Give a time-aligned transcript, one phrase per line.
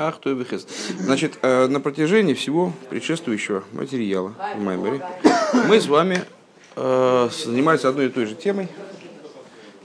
[0.00, 0.68] Ах, то и хесед.
[1.00, 5.04] Значит, э, на протяжении всего предшествующего материала в Маймере
[5.66, 6.22] мы с вами
[6.76, 8.68] э, занимались одной и той же темой,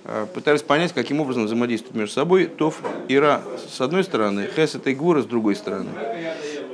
[0.03, 4.85] э, пытались понять, каким образом взаимодействуют между собой Тов и Ра с одной стороны, Хесед
[4.85, 5.89] и Гура с другой стороны.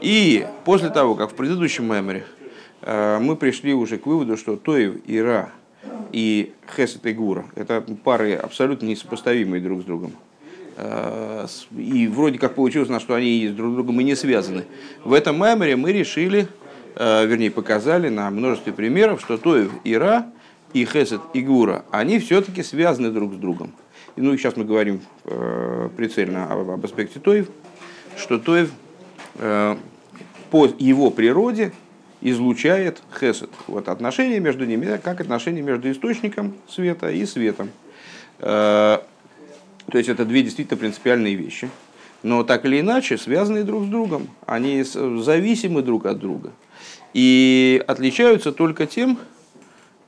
[0.02, 2.26] И после того, как в предыдущем Маймере
[2.82, 5.50] мы пришли уже к выводу, что Тоев и Ра
[6.12, 10.12] и Хесед и Гура– это пары абсолютно несопоставимые друг с другом.
[10.82, 14.66] Э, и вроде как получилось, что они с друг другом и не связаны.
[15.04, 16.48] В этом меморе мы решили,
[16.96, 20.28] э, вернее показали на множестве примеров, что Тоев и Ра,
[20.74, 23.74] и Хесед и Гура, они все-таки связаны друг с другом.
[24.16, 27.48] И, ну, сейчас мы говорим э, прицельно об, аспекте Тоев,
[28.18, 28.72] что Тоев
[30.52, 31.72] по его природе
[32.20, 33.50] излучает хесед.
[33.68, 37.70] Вот отношения между ними, как отношения между источником света и светом.
[39.92, 41.70] То есть это две действительно принципиальные вещи,
[42.24, 44.28] но так или иначе связаны друг с другом.
[44.46, 46.52] Они зависимы друг от друга.
[47.14, 49.18] И отличаются только тем,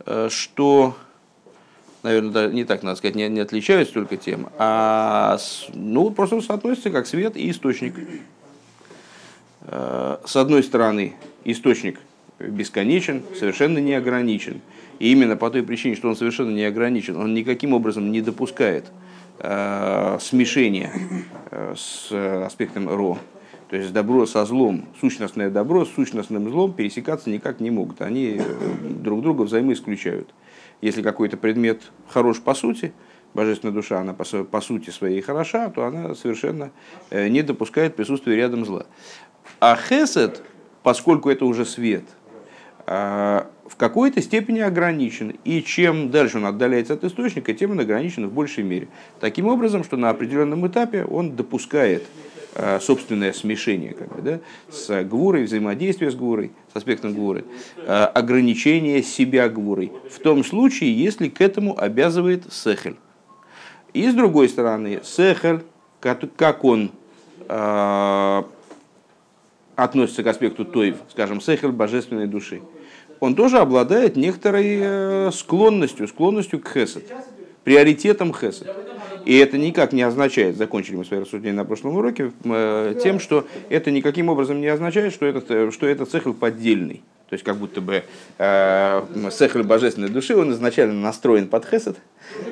[0.06, 0.96] э, что,
[2.04, 5.40] наверное, не так надо сказать, не, не отличаются только тем, а
[5.74, 7.96] ну, просто соотносятся как свет и источник.
[9.62, 12.00] Э, с одной стороны, источник
[12.40, 14.62] бесконечен, совершенно не ограничен.
[15.00, 18.86] И именно по той причине, что он совершенно не ограничен, он никаким образом не допускает
[19.44, 20.92] э, смешения
[21.52, 22.12] э, с
[22.46, 23.18] аспектом ро.
[23.70, 28.02] То есть добро со злом, сущностное добро с сущностным злом пересекаться никак не могут.
[28.02, 28.44] Они э,
[28.82, 30.34] друг друга взаимоисключают.
[30.82, 32.94] Если какой-то предмет хорош по сути,
[33.34, 36.72] божественная душа, она по, по сути своей хороша, то она совершенно
[37.12, 38.86] не допускает присутствия рядом зла.
[39.60, 40.42] А хесед,
[40.84, 42.04] поскольку это уже свет,
[43.72, 45.36] в какой-то степени ограничен.
[45.46, 48.90] И чем дальше он отдаляется от источника, тем он ограничен в большей мере.
[49.22, 52.04] Таким образом, что на определенном этапе он допускает
[52.56, 57.46] э, собственное смешение как бы, да, с гвурой, взаимодействие с гвурой, с аспектом гвуры,
[57.78, 62.98] э, ограничение себя гвурой, в том случае, если к этому обязывает сехель.
[63.94, 65.62] И с другой стороны, сехель,
[66.02, 66.92] как он
[67.48, 68.44] э,
[69.78, 72.62] относится к аспекту тоев, скажем, сехель божественной души–
[73.22, 77.04] он тоже обладает некоторой э, склонностью, склонностью к хесед,
[77.64, 78.68] приоритетом хесед.
[79.26, 83.46] И это никак не означает, закончили мы свои рассуждения на прошлом уроке, э, тем, что
[83.70, 87.04] это никаким образом не означает, что этот, э, что этот цехл поддельный.
[87.30, 88.04] То есть как будто бы
[88.40, 91.98] э, божественной души, он изначально настроен под хесед,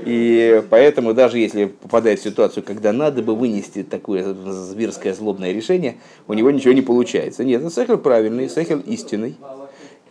[0.06, 5.98] и поэтому даже если попадает в ситуацию, когда надо бы вынести такое зверское злобное решение,
[6.28, 7.44] у него ничего не получается.
[7.44, 9.36] Нет, это цехль правильный, цехль истинный.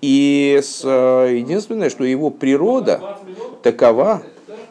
[0.00, 3.18] И с, э, единственное, что его природа
[3.62, 4.22] такова,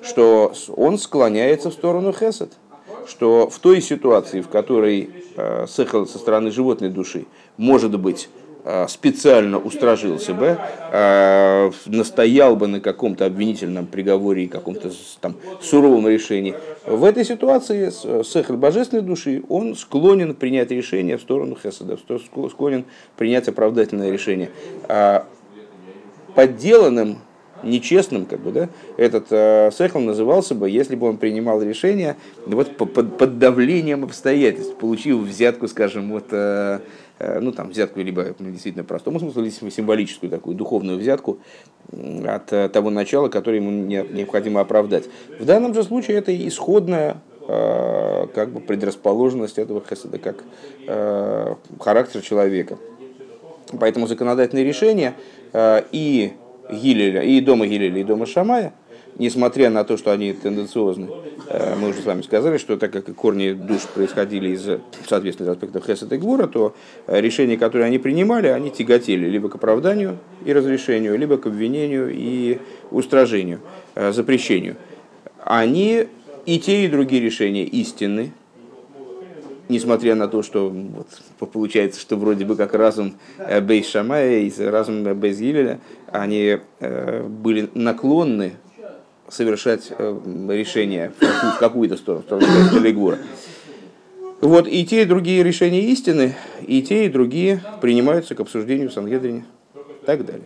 [0.02, 2.52] что он склоняется в сторону хесед.
[3.08, 7.26] Что в той ситуации, в которой э, сехал со стороны животной души
[7.58, 8.30] может быть
[8.90, 10.58] специально устражился бы,
[10.92, 14.92] э, настоял бы на каком-то обвинительном приговоре и каком-то
[15.22, 16.54] там суровом решении.
[16.86, 17.90] В этой ситуации
[18.24, 21.98] сехаль божественной души, он склонен принять решение в сторону хеседа,
[22.50, 22.86] склонен
[23.16, 24.50] принять оправдательное решение.
[24.90, 25.26] А
[26.36, 27.20] подделанным
[27.64, 32.16] нечестным, как бы, да, этот э, назывался бы, если бы он принимал решение
[32.46, 36.82] вот, под, под давлением обстоятельств, получив взятку, скажем, вот, э, Э,
[37.20, 41.40] ну, там, взятку либо ну, действительно простому смыслу, либо символическую такую духовную взятку
[41.92, 45.06] от э, того начала, которое ему необходимо оправдать.
[45.40, 47.18] В данном же случае это исходная
[47.48, 50.44] э, как бы предрасположенность этого хеседа, как
[51.80, 52.78] характер человека.
[53.80, 55.16] Поэтому законодательные решения
[55.54, 56.34] и
[56.72, 58.74] Гилеля, и дома Гилеля, и дома Шамая–
[59.20, 61.10] несмотря на то, что они тенденциозны,
[61.50, 64.68] э, мы уже с вами сказали, что так как корни душ происходили из,
[65.08, 66.76] соответственно, аспектов Хесед и Гвура, то
[67.08, 72.12] э, решения, которые они принимали, они тяготели либо к оправданию и разрешению, либо к обвинению
[72.14, 72.60] и
[72.92, 73.60] устражению,
[73.96, 74.76] э, запрещению.
[75.44, 76.08] Они
[76.46, 78.34] и те, и другие решения истинны,
[79.70, 81.08] несмотря на то, что вот,
[81.52, 83.16] получается, что вроде бы как разум
[83.62, 85.40] Бейс Шамая и разум Бейс
[86.12, 88.54] они были наклонны
[89.30, 90.20] совершать э,
[90.50, 93.18] решение в какую-то сторону, в сторону Легура.
[94.42, 98.94] Вот и те, и другие решения истины, и те, и другие принимаются к обсуждению в
[98.94, 99.46] Сангедрине.
[100.06, 100.46] Так далее.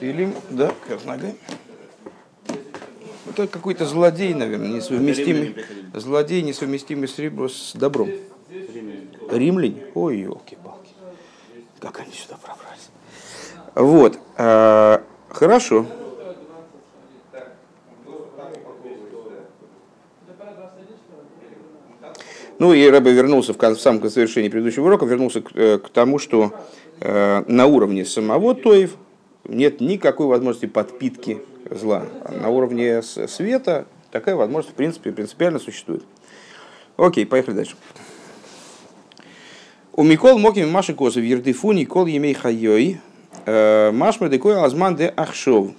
[0.00, 1.34] Тилим, да, как ногами.
[3.28, 5.56] Это какой-то злодей, наверное, несовместимый.
[5.94, 8.10] Злодей, несовместимый с, ребро, с добром.
[9.30, 9.86] Римляне?
[9.94, 10.90] Ой, елки-палки.
[11.80, 12.61] Как они сюда пробрались?
[13.74, 14.18] Вот.
[14.36, 15.86] Хорошо.
[22.62, 26.52] Ну и Рэбе вернулся в, в самом завершении предыдущего урока, вернулся к, к тому, что
[27.00, 28.94] э, на уровне самого Тоев
[29.44, 32.04] нет никакой возможности подпитки зла.
[32.24, 36.04] А на уровне света такая возможность, в принципе, принципиально существует.
[36.96, 37.74] Окей, поехали дальше.
[39.94, 43.11] У Микол Моким Маши Козов Ердифу Никол Емей Хайой э,
[43.46, 45.72] Машма Декой Азман де Ахшов.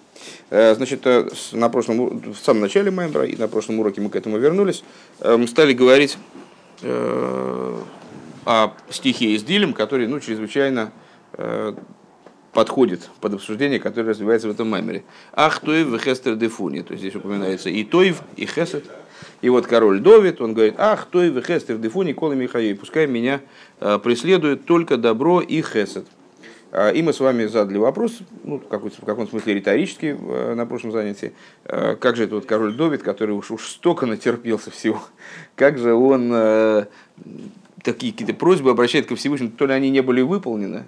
[0.49, 4.15] Э, значит, э, на прошлом, в самом начале Маймбра и на прошлом уроке мы к
[4.15, 4.83] этому вернулись.
[5.19, 6.17] Мы стали говорить
[8.45, 10.91] о стихе из Дилем, который ну, чрезвычайно
[12.53, 15.03] подходит под обсуждение, которое развивается в этом маймере.
[15.33, 16.81] Ах, Тоев и Хестер Дефуни.
[16.81, 18.85] То есть здесь упоминается и Тоев, и Хесед.
[19.41, 23.41] И вот король Довид, он говорит, ах, Тоев и Хестер Дефуни, Кола Михаил, пускай меня
[23.79, 26.05] э, преследует только добро и Хесед.
[26.75, 30.65] А, и мы с вами задали вопрос, ну, в, в каком смысле риторический э, на
[30.65, 31.33] прошлом занятии,
[31.65, 34.99] э, как же это вот король Довид, который уж, уж столько натерпелся всего,
[35.55, 36.87] как же он
[37.83, 40.85] такие какие-то просьбы обращает ко Всевышнему, то ли они не были выполнены,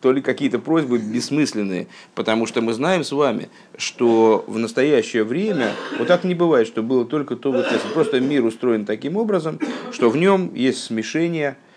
[0.00, 5.72] то ли какие-то просьбы бессмысленные, потому что мы знаем с вами, что в настоящее время
[5.98, 7.66] вот так не бывает, что было только то вот.
[7.94, 9.58] Просто мир устроен таким образом,
[9.90, 11.69] что в нем есть смешение– Э,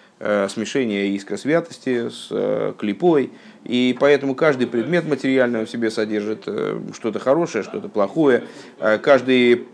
[0.49, 3.31] смешение искра святости с э, клипой,
[3.65, 8.43] и поэтому каждый предмет материальный в себе содержит э, что-то хорошее, что-то плохое,
[9.01, 9.65] каждый,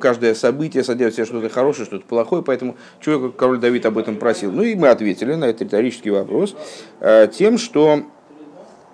[0.00, 4.16] каждое событие содержит в себе что-то хорошее, что-то плохое, поэтому человек, король Давид об этом
[4.16, 4.52] просил.
[4.52, 6.54] Ну и мы ответили на этот риторический вопрос
[7.32, 8.02] тем, что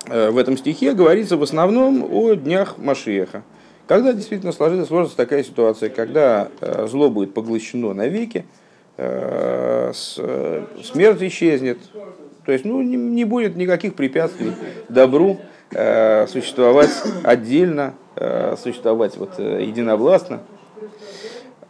[0.06, 3.42] в этом стихе говорится в основном о днях Машиеха.
[3.86, 6.48] Когда действительно сложится, сложится такая ситуация, когда
[6.86, 8.61] зло будет поглощено навеки, Э,
[9.94, 11.78] смерть исчезнет.
[12.44, 14.52] То есть ну, не, будет никаких препятствий
[14.88, 15.40] добру
[15.70, 16.90] э, существовать
[17.22, 20.40] отдельно, э, существовать вот, э, единовластно.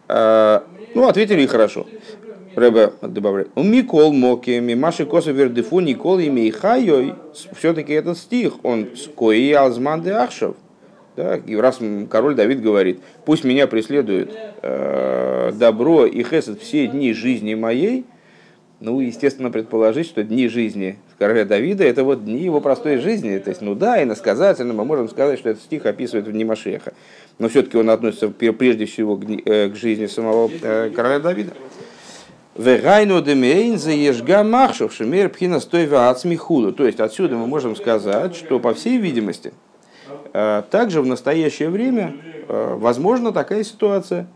[0.07, 0.61] Э,
[0.95, 1.85] ну, ответили хорошо.
[2.55, 3.49] Рэбе добавляет.
[3.55, 7.15] У Микол Моки, Мимаши Коса Вердефу, Никол и Хайой.
[7.57, 10.55] Все-таки этот стих, он с Кои Алзман Ахшев.
[11.15, 11.79] Да, и раз
[12.09, 14.31] король Давид говорит, пусть меня преследует
[14.63, 18.05] э, добро и хесед все дни жизни моей,
[18.79, 23.37] ну, естественно, предположить, что дни жизни короля Давида– это вот дни его простой жизни.
[23.37, 26.93] То есть, ну да, иносказательно мы можем сказать, что этот стих описывает в дни Машеха.
[27.39, 31.53] Но все-таки он относится прежде всего к, э, к жизни самого э, короля Давида.
[32.57, 34.93] Вегайну демейн заежга махшов.
[34.97, 35.05] То
[36.85, 39.53] есть, отсюда мы можем сказать, что, по всей видимости,
[40.33, 42.15] также в настоящее время
[42.47, 44.27] э, возможна такая ситуация,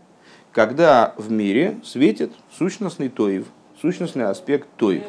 [0.52, 3.46] когда в мире светит сущностный тоев,
[3.82, 5.02] сущностный аспект тоев.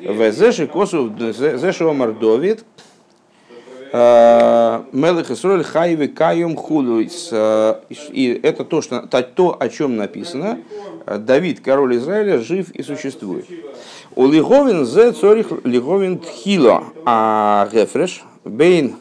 [0.00, 2.64] В зеши косу зеши омар довид
[3.92, 7.00] э, Мелых Исроль Хайве Кайом Худу.
[7.00, 10.60] И это то, что, то, о чем написано.
[11.04, 13.46] Давид, король Израиля, жив и существует.
[14.14, 18.96] У Лиховин зе цорих Лиховин Тхило, а Гефреш Бейн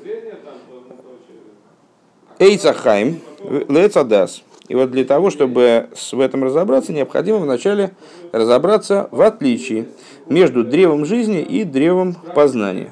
[2.40, 3.20] Эйцахайм,
[3.68, 4.44] Лецадас.
[4.68, 7.92] И вот для того, чтобы в этом разобраться, необходимо вначале
[8.32, 9.88] разобраться в отличии
[10.30, 12.92] между древом жизни и древом познания.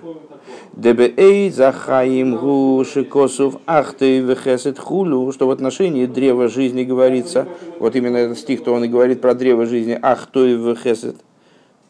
[0.74, 7.48] Дебеэй захаим гуши косов ахты вехесет хулю, что в отношении древа жизни говорится,
[7.80, 11.18] вот именно этот стих, то он и говорит про древо жизни, ахтой вехесет,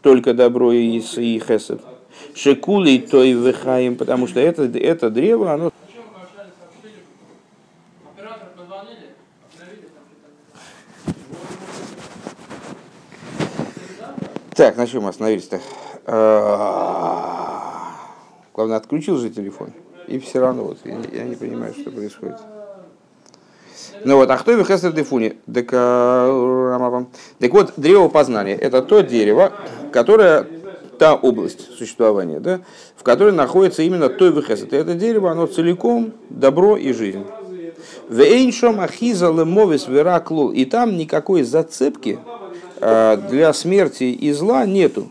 [0.01, 1.81] только добро и хесет.
[2.35, 5.71] Шекулей той вехаим, потому что это, это древо, оно
[14.55, 15.59] Так, на чем мы остановились-то?
[16.05, 17.91] А,
[18.53, 19.73] главное, отключил же телефон.
[20.07, 22.37] И все равно вот я, я не понимаю, что происходит.
[24.05, 25.37] Ну вот, а кто Хестер Дефуни?
[25.73, 27.05] А,
[27.39, 29.51] так вот, древо познания– это то дерево,
[29.91, 30.47] которое
[30.99, 32.61] та область существования, да,
[32.95, 34.71] в которой находится именно той выхесет.
[34.71, 37.25] Это дерево, оно целиком добро и жизнь.
[38.07, 40.51] Вейншом ахиза лемовис вераклул.
[40.51, 42.19] И там никакой зацепки
[42.79, 45.09] для смерти и зла нету.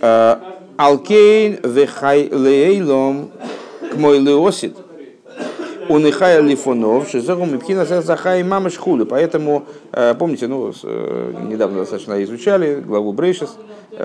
[0.00, 0.36] Э,
[0.76, 3.30] Алкейн вехай лейлом
[3.92, 4.76] к мой леосит.
[6.12, 9.06] Хай лифонов, шизогум и пхина захай мамыш худу.
[9.06, 10.72] Поэтому, э, помните, ну,
[11.48, 13.56] недавно достаточно изучали главу Брейшес,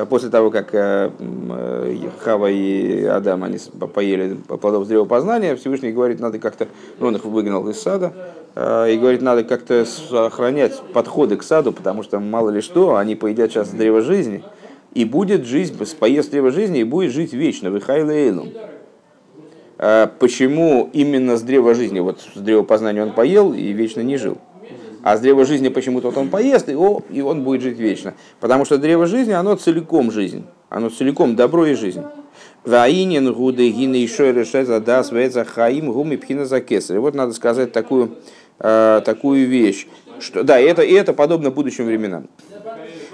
[0.10, 3.60] после того, как Хава и Адам они
[3.94, 6.68] поели плодов древа познания, Всевышний говорит, надо как-то,
[7.00, 11.74] ну, он их выгнал из сада, Э, и говорит, надо как-то сохранять подходы к саду,
[11.74, 14.44] потому что мало ли что, они поедят сейчас древо жизни,
[14.94, 18.48] и будет жизнь, поест древо жизни и будет жить вечно, в Ихайлейлу.
[20.20, 24.38] Почему именно с древа жизни, вот с древа познания он поел и вечно не жил?
[25.04, 28.16] А с древа жизни почему-то вот он поест, и, о, и он будет жить вечно.
[28.40, 30.46] Потому что древо жизни, оно целиком жизнь.
[30.70, 32.02] Оно целиком добро и жизнь.
[32.64, 36.64] Ваинин гуды гины еще решает да свеца хаим гуми пхина за.
[37.00, 38.16] Вот надо сказать такую,
[38.60, 39.88] э, такую вещь.
[40.20, 42.28] Что, да, это, и это подобно будущим временам.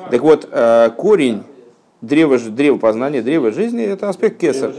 [0.09, 1.43] Так вот, э, корень
[2.01, 4.73] древа, древа познания, древа жизни– это аспект кесар.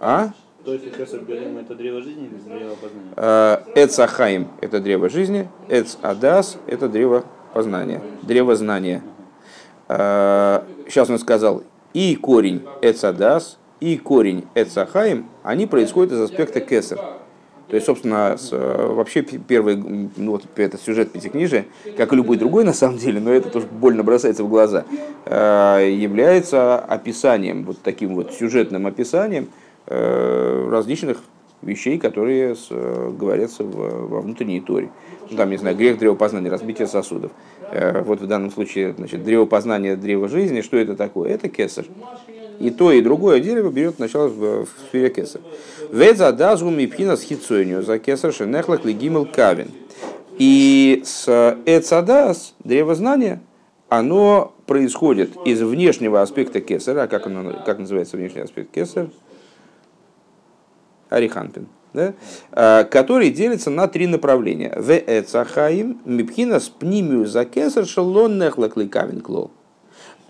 [0.00, 0.30] А?
[0.64, 3.12] То есть кесар галим это древо жизни или древо познания?
[3.16, 9.02] Э, Эц Ахаим– это древо жизни, Эц Адас– это древо познания, древо знания.
[9.88, 11.62] Сейчас э, он сказал,
[11.92, 16.98] и корень Эц Адас, и корень Эц Ахаим, они происходят из аспекта кесар.
[17.74, 21.64] То есть, собственно, с, э, вообще первый, ну вот этот сюжет пятикнижия,
[21.96, 24.84] как и любой другой на самом деле, но это тоже больно бросается в глаза,
[25.24, 29.48] э, является описанием, вот таким вот сюжетным описанием
[29.88, 31.24] э, различных
[31.62, 34.90] вещей, которые говорятся во внутренней торе.
[35.28, 37.32] Ну, там, не знаю, грех древопознания, разбитие сосудов.
[37.72, 41.30] Вот в данном случае, значит, древопознание, древо жизни, что это такое?
[41.30, 41.86] Это кесар.
[42.60, 45.40] И то, и другое дерево берет начало в, сфере кесар.
[45.90, 49.70] Веда дазу мипхина с хитсойню за кесар шенехлах легимел кавин.
[50.38, 53.40] И с эцадас, древо знания,
[53.88, 57.02] оно происходит из внешнего аспекта кесара.
[57.02, 59.08] А как, оно, как называется внешний аспект кесар?
[61.10, 61.68] Ариханпин.
[61.92, 62.14] Да?
[62.50, 64.74] А, который делится на три направления.
[64.76, 69.52] В эцахаим мипхина с пнимию за кесар шелон нехлак ликавин клол.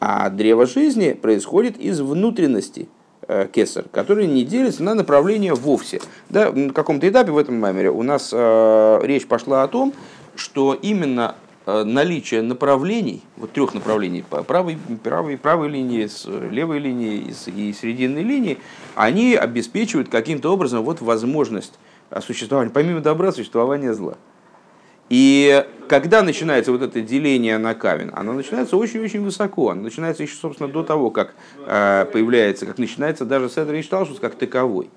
[0.01, 2.89] А древо жизни происходит из внутренности
[3.27, 6.01] э, кесар, который не делится на направление вовсе.
[6.29, 9.93] Да, на каком-то этапе в этом маймере у нас э, речь пошла о том,
[10.37, 11.37] что именно
[11.67, 18.23] э, наличие направлений, вот трех направлений, правой, правой, правой линии, с левой линии и срединной
[18.23, 18.59] линии,
[18.95, 21.75] они обеспечивают каким-то образом вот возможность
[22.21, 24.17] существования, помимо добра, существования зла.
[25.11, 29.71] И когда начинается вот это деление на камень, оно начинается очень-очень высоко.
[29.71, 31.35] Оно начинается еще, собственно, до того, как
[31.67, 34.89] э, появляется, как начинается даже Седр Ишталшус как таковой.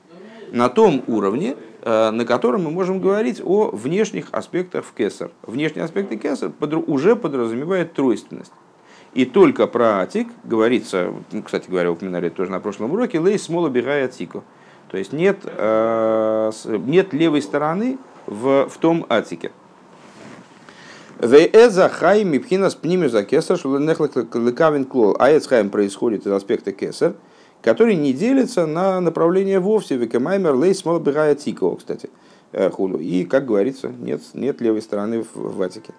[0.52, 5.32] На том уровне, э, на котором мы можем говорить о внешних аспектах в Кесар.
[5.44, 6.52] Внешние аспекты Кесар
[6.88, 8.54] уже подразумевают тройственность.
[9.14, 13.70] И только про Атик говорится, ну, кстати говоря, упоминали тоже на прошлом уроке, лей смола
[13.70, 14.44] бегая Атику.
[14.90, 19.52] То есть нет, э, нет левой стороны в, в том Атике.
[21.19, 25.15] Веэза хайм мипхинас пнимю за кесар, лекавин клол.
[25.17, 27.15] Аэцхайм происходит из аспекта кесар,
[27.63, 29.95] который не делится на направление вовсе.
[29.95, 32.12] Векамаймер лейс мол бирая тикова, кстати,
[32.51, 33.00] э, хулу.
[33.00, 35.93] И, как говорится, нет, нет левой стороны в, в Ватике.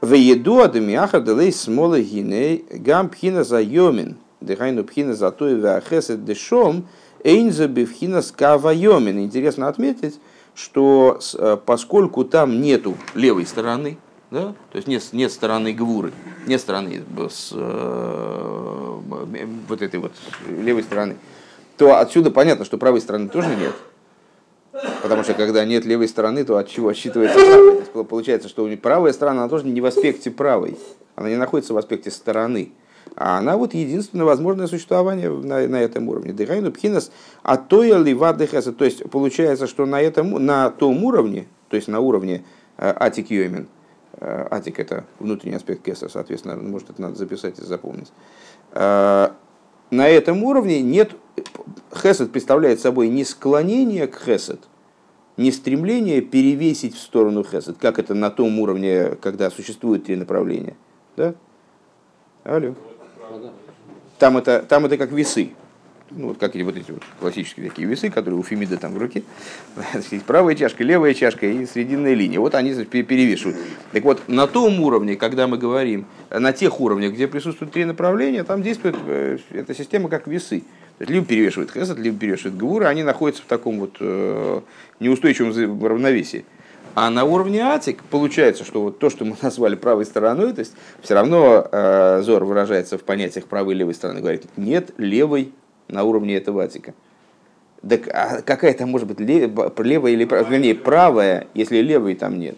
[0.00, 4.16] Вееду адемиаха делей смолы гиней гам пхина за йомин.
[4.40, 6.86] Дыхайну пхина за той веахесет дешом
[7.22, 9.18] эйнза бифхина скава йомин.
[9.18, 10.18] Интересно отметить,
[10.54, 13.98] что э, поскольку там нету левой стороны,
[14.30, 14.54] да?
[14.70, 16.12] То есть нет, нет стороны гвуры,
[16.46, 19.00] нет стороны с, э,
[19.68, 20.12] вот этой вот
[20.48, 21.16] левой стороны,
[21.76, 23.74] то отсюда понятно, что правой стороны тоже нет.
[25.02, 28.04] Потому что когда нет левой стороны, то от чего отсчитывается правая?
[28.04, 30.78] Получается, что правая сторона она тоже не в аспекте правой,
[31.16, 32.72] она не находится в аспекте стороны.
[33.16, 36.32] А она вот единственное возможное существование на, на этом уровне.
[36.32, 37.10] Дыхайну пхинас
[37.42, 37.82] а то
[38.34, 38.72] дыхаса.
[38.72, 42.44] То есть получается, что на, этом, на том уровне, то есть на уровне
[42.76, 43.77] э, атик йомин, Э,
[44.20, 48.12] атик– это внутренний аспект кеса, соответственно, может, это надо записать и запомнить.
[48.72, 49.30] Э,
[49.90, 51.12] на этом уровне нет,
[51.94, 54.60] хесед представляет собой не склонение к хесед,
[55.36, 60.76] не стремление перевесить в сторону хесед, как это на том уровне, когда существует три направления.
[61.16, 61.34] Да?
[62.44, 62.74] Алло.
[64.18, 65.52] Там это, там это как весы
[66.10, 69.22] ну, вот как вот эти вот классические такие весы, которые у Фемида там в руке,
[70.26, 72.40] правая чашка, левая чашка и срединная линия.
[72.40, 73.56] Вот они перевешивают.
[73.92, 78.44] Так вот, на том уровне, когда мы говорим, на тех уровнях, где присутствуют три направления,
[78.44, 80.60] там действует э, эта система как весы.
[80.98, 84.60] То есть, либо перевешивает хесед, либо перевешивает гвура, они находятся в таком вот э,
[85.00, 86.44] неустойчивом равновесии.
[86.94, 90.74] А на уровне атик получается, что вот то, что мы назвали правой стороной, то есть
[91.00, 95.52] все равно э, Зор выражается в понятиях правой и левой стороны, говорит, нет левой
[95.88, 96.94] на уровне этого атика.
[97.88, 102.56] Так а какая там может быть левая или правая, вернее, правая, если левой там нет?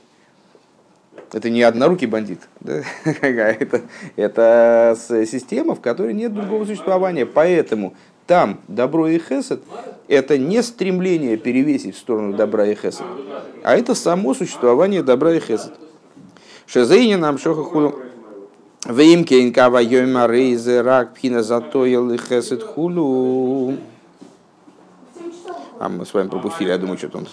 [1.33, 2.41] Это не однорукий бандит.
[2.61, 2.83] Да?
[3.23, 3.83] это,
[4.17, 4.97] это
[5.27, 7.27] система, в которой нет другого существования.
[7.27, 7.95] Поэтому
[8.27, 9.61] там добро и хесед–
[10.09, 13.05] это не стремление перевесить в сторону добра и хесед,
[13.65, 15.73] а это само существование добра и хесед.
[16.67, 17.93] Шезейни нам шоха
[18.91, 23.77] Веймке инкава йойма рейзе рак пхина затоил и хулу.
[25.79, 27.27] А мы с вами пропустили, я думаю, что-то он...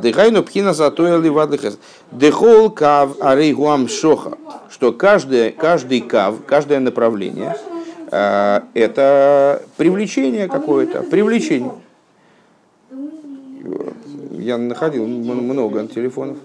[0.00, 1.78] Дыхайну пхина затоя ливады хесед.
[2.10, 4.38] Дехол кав арейгуам шоха.
[4.70, 7.56] Что каждый, каждый кав, каждое направление,
[8.10, 11.72] э, это привлечение какое-то, привлечение.
[14.32, 16.38] Я находил много телефонов.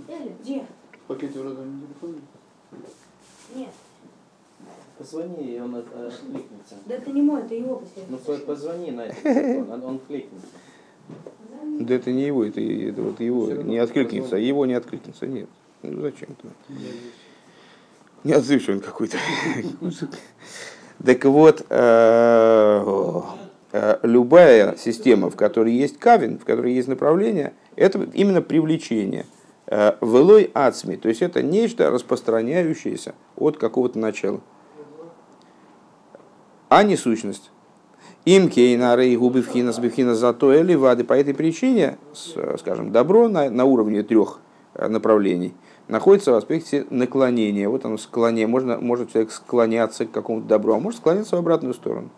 [3.55, 3.69] Нет,
[5.03, 6.75] Позвони, и он от- откликнется.
[6.86, 8.17] да это не мой, это его Ну, последний.
[8.45, 10.48] по- позвони на этот телефон, он, он кликнется.
[11.79, 15.50] Да это не его, это, это вот его не откликнется, а его не откликнется, нет.
[15.81, 16.48] Ну зачем-то.
[18.24, 19.17] Не отзывчивый он какой-то.
[21.05, 23.22] Так вот, э,
[23.74, 29.25] э, любая система, в которой есть кавин, в которой есть направление, это именно привлечение.
[29.67, 34.39] Э, Велой ацми, то есть это нечто распространяющееся от какого-то начала,
[36.75, 37.51] а не сущность.
[38.25, 41.03] Им кейнары и губы вхина с бифхина зато или вады.
[41.03, 41.98] По этой причине,
[42.58, 44.39] скажем, добро на, на уровне трех
[44.74, 45.53] э, направлений
[45.88, 47.70] находится в аспекте наклонения.
[47.70, 48.48] Вот оно склонение.
[48.48, 52.10] Можно, может человек склоняться к какому-то добру, а может склоняться в обратную сторону.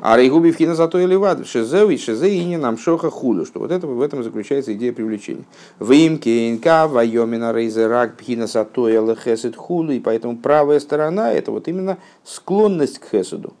[0.00, 1.44] А рейгуби вхина зато или вады.
[1.44, 3.46] Шизеу и шизе и не нам шоха худу.
[3.46, 5.44] Что вот это, в этом заключается идея привлечения.
[5.78, 9.92] В им кейнка вайомина рейзерак пхина зато или хесед худу.
[9.92, 13.54] И поэтому правая сторона это вот именно склонность к хеседу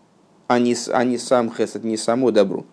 [0.50, 2.64] а не, а не сам хесед, не само добро.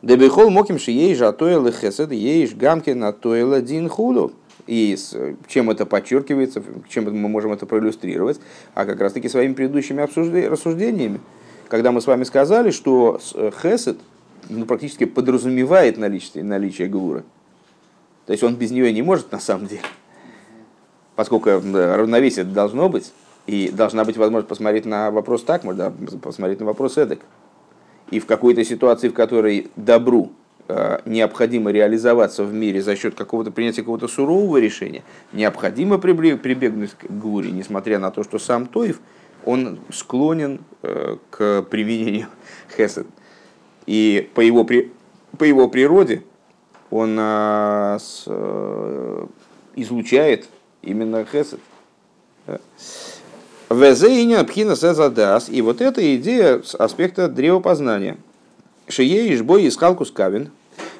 [0.00, 2.10] Дебихол моким ши ей же атоэла хесед,
[2.56, 4.32] гамки на тоэла дин худу.
[4.68, 5.12] И с,
[5.48, 8.38] чем это подчеркивается, чем мы можем это проиллюстрировать,
[8.74, 11.18] а как раз таки своими предыдущими обсужде- рассуждениями,
[11.74, 13.98] когда мы с вами сказали, что э, хесед
[14.48, 17.24] ну, практически подразумевает наличие, наличие гвура.
[18.26, 19.82] То есть он без нее не может на самом деле.
[21.16, 23.12] Поскольку равновесие должно быть,
[23.48, 27.18] и должна быть возможность посмотреть на вопрос так, можно посмотреть на вопрос эдак.
[28.12, 30.30] И в какой-то ситуации, в которой добру
[30.68, 35.02] э, необходимо реализоваться в мире за счет какого-то принятия какого-то сурового решения,
[35.32, 39.00] необходимо прибегнуть к гуре, несмотря на то, что сам Тоев,
[39.44, 42.28] он склонен э, к применению
[42.76, 43.06] хесед.
[43.86, 46.22] И по его, по его природе
[46.90, 49.26] он э, э,
[49.76, 50.48] излучает
[50.82, 51.60] именно хесед.
[53.70, 55.48] Везейня пхина сезадас.
[55.48, 58.18] И вот эта идея с аспекта древопознания.
[58.88, 60.50] Шиеиш бой из халкус кавин,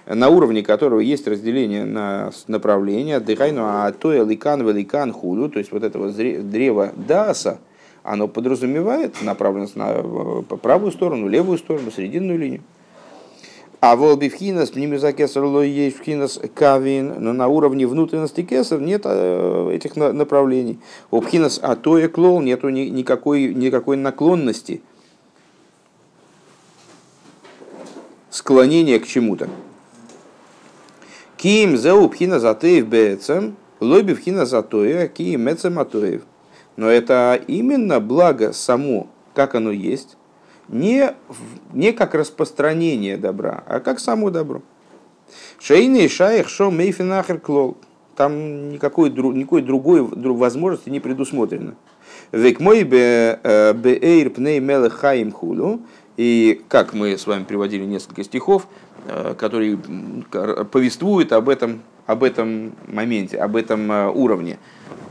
[0.07, 5.71] на уровне которого есть разделение на направления, дыхайну а то ликан великан худу, то есть
[5.71, 7.59] вот это вот зре- древо даса,
[8.05, 12.61] оно подразумевает направленность на э, правую сторону, левую сторону, срединную линию.
[13.81, 18.81] А волби в хинас, пнимиза кесар есть в хинас кавин, но на уровне внутренности кесар
[18.81, 20.79] нет э, этих на- направлений.
[21.11, 24.83] У пхинас атоя клол нету ни- никакой, никакой наклонности,
[28.31, 29.49] склонения к чему-то.
[31.39, 36.23] Ким зеу пхина затеев бецем, лоби пхина затоя, ким мецем атоев.
[36.77, 40.17] Но это именно благо само, как оно есть,
[40.69, 41.15] не,
[41.73, 44.63] не как распространение добра, а как само добро.
[45.59, 47.77] Шейный шаих шо мейфинахер клол.
[48.17, 51.75] Там никакой, никакой другой дру- возможности не предусмотрено.
[52.33, 55.81] Век мой бе э, беэйр пней меле хаим хулу.
[56.17, 58.69] И как мы с вами приводили несколько стихов,
[59.07, 59.79] э, которые
[60.71, 64.59] повествуют об этом, об этом моменте, об этом э, уровне.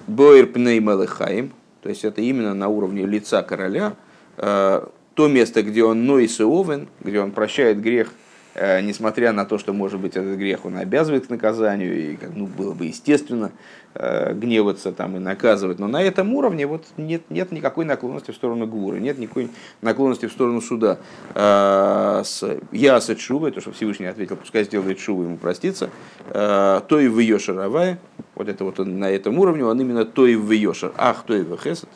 [0.07, 1.51] Беэйр пней меле хаим,
[1.81, 3.93] то есть это именно на уровне лица короля,
[4.37, 8.11] э, то место, где он нойс и овен, где он прощает грех,
[8.55, 12.73] несмотря на то, что, может быть, этот грех он обязывает к наказанию, и ну, было
[12.73, 13.51] бы естественно
[13.95, 15.79] э, гневаться там и наказывать.
[15.79, 19.49] Но на этом уровне вот нет, нет никакой наклонности в сторону Гвура, нет никакой
[19.81, 20.99] наклонности в сторону суда.
[21.33, 25.89] Э, с Ясет Шувой, то, что Всевышний ответил, пускай сделает Шуву, ему проститься,
[26.29, 27.99] э, то и в ее шаровая,
[28.35, 31.23] вот это вот он на этом уровне, он именно то и в ее шар, ах,
[31.25, 31.89] то и в хесед,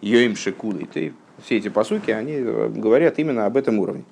[0.00, 1.14] и Тейв.
[1.44, 4.04] Все эти посуки, они э, говорят именно об этом уровне.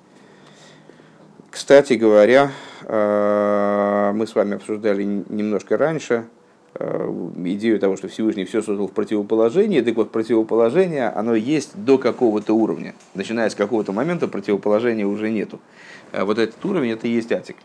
[1.53, 6.25] Кстати говоря, э, мы с вами обсуждали немножко раньше
[6.73, 9.81] э, идею того, что Всевышний все создал в противоположении.
[9.81, 12.95] Так вот, противоположение, оно есть до какого-то уровня.
[13.13, 15.59] Начиная с какого-то момента противоположения уже нету.
[16.11, 17.57] А Вот этот уровень, это и есть атик,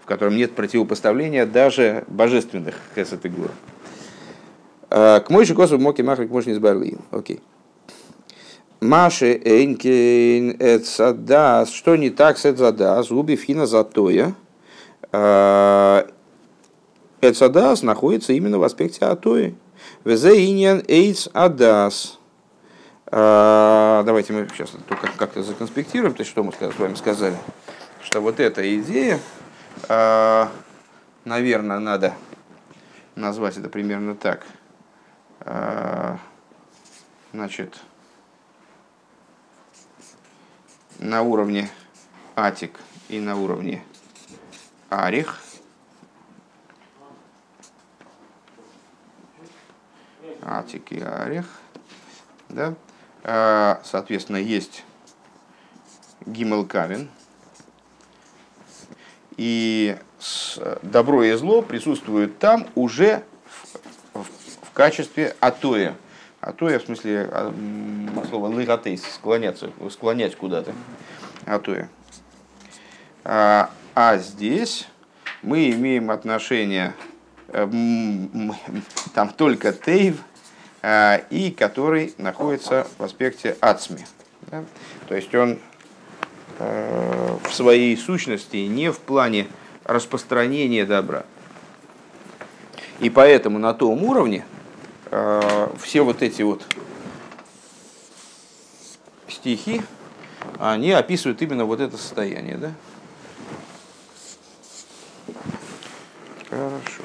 [0.00, 3.50] в котором нет противопоставления даже божественных хесед и гур.
[4.88, 6.94] Э, К мой косу моки махрик можно избавить.
[7.10, 7.40] Окей.
[8.82, 11.70] Маши Эйнкейн Эцадас.
[11.70, 13.12] Что не так с Эцадас?
[13.12, 14.34] Уби Фина Затоя.
[17.20, 19.54] Эцадас находится именно в аспекте Атои.
[20.04, 22.18] Везе Иньян Эйц Адас.
[23.06, 27.36] А, Давайте мы сейчас только как-то законспектируем, то есть что мы с вами сказали.
[28.02, 29.20] Что вот эта идея,
[29.88, 30.50] а,
[31.24, 32.14] наверное, надо
[33.14, 34.44] назвать это примерно так.
[35.40, 36.18] А,
[37.32, 37.78] Значит,
[40.98, 41.70] на уровне
[42.36, 42.78] атик
[43.08, 43.82] и на уровне
[44.90, 45.40] арих.
[50.42, 51.46] Атик и арих.
[52.48, 52.74] Да?
[53.24, 54.84] А, Соответственно, есть
[56.26, 57.10] гимел кавин.
[59.36, 59.96] И
[60.82, 63.24] добро и зло присутствуют там уже
[64.12, 65.96] в, в- в качестве атоя.
[66.42, 70.72] Атоя в смысле а, м, слова лыгатейс, склоняться, склонять куда-то.
[71.46, 71.88] Атоя.
[73.24, 74.88] А, а здесь
[75.42, 76.94] мы имеем отношение,
[77.46, 77.68] э,
[79.14, 80.16] там только тейв,
[80.82, 84.04] а, и который находится в аспекте ацми.
[84.50, 84.64] да.
[85.06, 85.60] То есть он
[86.58, 89.46] э, в своей сущности не в плане
[89.84, 91.24] распространения добра.
[92.98, 94.51] И поэтому на том уровне э,
[95.78, 96.64] все вот эти вот
[99.28, 99.82] стихи,
[100.58, 102.72] они описывают именно вот это состояние, да?
[106.48, 107.02] Хорошо.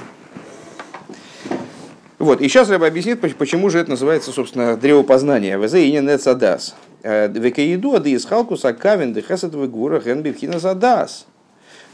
[2.20, 5.58] Вот, и сейчас Рэба объяснит, поч- почему же это называется, собственно, древопознание.
[5.58, 6.76] ВЗ и не цадас.
[7.04, 11.26] Векаиду ады из халкуса кавен де хесет вегура хен бивхина задас.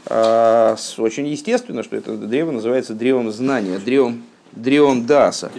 [0.06, 4.24] С- Очень естественно, что это древо называется древом знания, древом,
[4.54, 5.50] древом даса.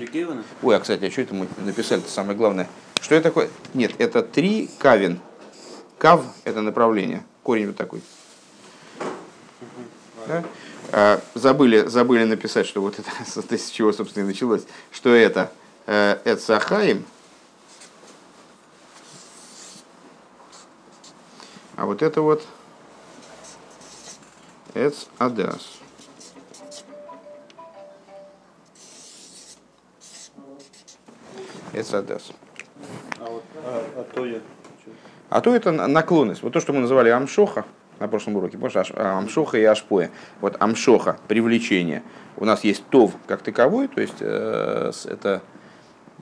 [0.61, 2.67] Ой, а кстати, а что это мы написали, это самое главное?
[3.01, 3.49] Что это такое?
[3.73, 5.19] Нет, это три кавин.
[5.97, 8.01] Кав– это направление, корень вот такой.
[10.27, 10.43] Да?
[10.91, 15.51] А, забыли, забыли написать, что вот это, с чего, собственно, и началось, что это
[15.87, 17.05] Эцахаим,
[21.75, 22.43] а вот это вот
[24.73, 25.79] Эц Адас.
[31.75, 32.31] Эц Адас.
[33.19, 34.39] А вот а, а чё?
[35.29, 36.41] А то это на- наклонность.
[36.43, 37.65] Вот то, что мы называли амшоха
[37.99, 38.57] на прошлом уроке.
[38.57, 40.11] Помнишь, а, амшоха и ашпоя.
[40.39, 42.03] Вот амшоха, привлечение.
[42.37, 45.41] У нас есть тов как таковой, то есть э, это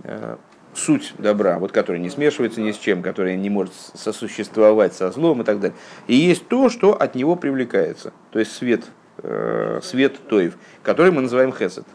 [0.03, 0.37] э,
[0.73, 5.41] суть добра, вот который не смешивается ни с чем, который не может сосуществовать со злом
[5.41, 5.75] и так далее.
[6.07, 8.83] И есть то, что от него привлекается, то есть свет,
[9.23, 11.85] э, свет тоев, который мы называем хесед.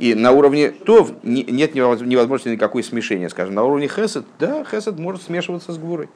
[0.00, 3.54] И на уровне тов не- нет невоз- невозможности никакой смешения, скажем.
[3.54, 6.08] На уровне хесед, да, хесед может смешиваться с гурой.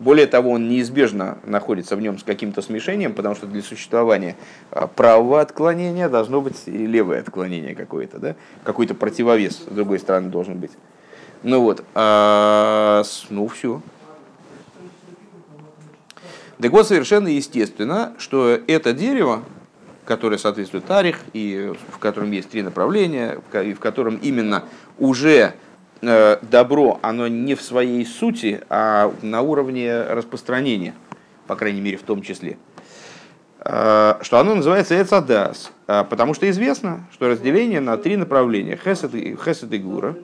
[0.00, 4.34] Более того, он неизбежно находится в нем с каким-то смешением, потому что для существования
[4.72, 8.34] а, правого отклонения должно быть и левое отклонение какое-то, да?
[8.64, 10.72] Какой-то противовес с другой стороны должен быть.
[11.44, 13.80] Ну вот, а, ну все.
[16.60, 19.44] Так вот, совершенно естественно, что это дерево,
[20.08, 24.64] которое соответствует Тарих, и в котором есть три направления, и в котором именно
[24.98, 25.52] уже
[26.00, 30.94] э, добро, оно не в своей сути, а на уровне распространения,
[31.46, 32.56] по крайней мере, в том числе.
[33.60, 39.14] Э, Что оно называется Эцадас, э, потому что известно, что разделение на три направления, Хесед
[39.14, 40.16] и, хесед и Гура,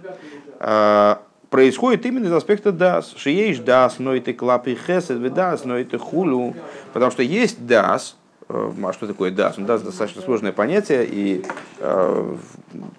[1.51, 3.12] происходит именно из аспекта дас.
[3.18, 6.57] Шиеш дас, но это клапы хесед, вы дас, но это хулу.
[6.94, 8.16] Потому что есть дас,
[8.48, 9.57] а что такое дас?
[9.57, 11.44] Ну, дас достаточно сложное понятие, и
[11.78, 12.37] э,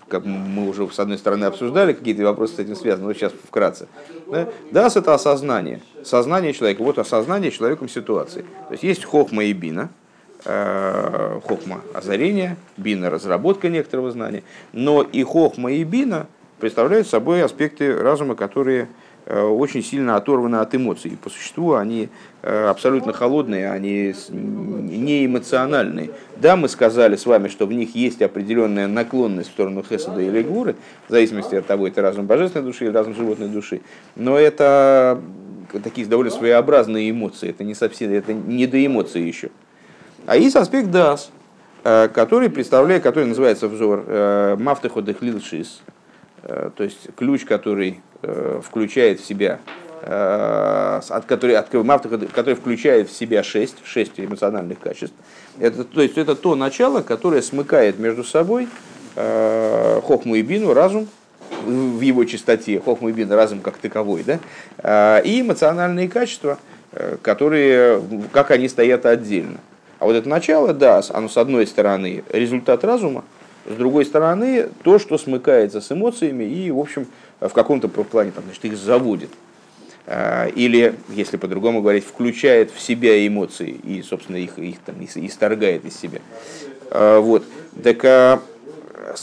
[0.07, 3.87] как мы уже с одной стороны обсуждали, какие-то вопросы с этим связаны, но сейчас вкратце.
[4.27, 4.47] Да?
[4.71, 8.41] Дас это осознание, сознание человека, вот осознание человеком ситуации.
[8.67, 9.89] То есть есть хохма и бина,
[10.45, 16.27] э, хохма озарение, бина разработка некоторого знания, но и хохма и бина
[16.59, 18.87] представляют собой аспекты разума, которые э,
[19.27, 21.17] очень сильно оторваны от эмоций.
[21.23, 22.09] По существу они
[22.43, 26.11] э, абсолютно холодные, они не эмоциональные.
[26.37, 30.43] Да, мы сказали с вами, что в них есть определенная наклонность в сторону Хесада или
[30.43, 30.75] Гуры,
[31.07, 33.81] в зависимости от того, это разум божественной души или разум животной души.
[34.15, 35.19] Но это
[35.83, 39.49] такие довольно своеобразные эмоции, это не совсем, это не до эмоций еще.
[40.27, 41.31] А есть аспект дас,
[41.83, 44.05] э, который представляет, который называется взор
[44.59, 45.81] мафтехо дехлилшис,
[46.45, 49.59] то есть ключ, который э, включает в себя,
[50.01, 55.15] э, от который, от, который включает в себя шесть, шесть эмоциональных качеств.
[55.59, 58.67] Это, то есть это то начало, которое смыкает между собой
[59.15, 61.07] э, хохму и бину, разум,
[61.65, 64.39] в его чистоте, хохму и бин, разум как таковой, да,
[64.79, 66.59] а, и эмоциональные качества,
[66.91, 69.57] э, которые, как они стоят отдельно.
[69.99, 73.23] А вот это начало, да, оно с одной стороны результат разума,
[73.65, 77.07] с другой стороны то, что смыкается с эмоциями и, в общем,
[77.39, 79.29] в каком-то плане там, значит, их заводит.
[80.07, 85.25] А, Или, если по-другому говорить, включает в себя эмоции и, собственно, их, их там, ис-
[85.25, 86.19] исторгает из себя.
[86.91, 87.43] А, Вот.
[87.83, 88.39] Так, а,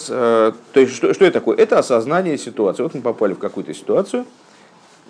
[0.09, 1.57] то есть, что, что это такое?
[1.57, 2.83] Это осознание ситуации.
[2.83, 4.25] Вот мы попали в какую-то ситуацию,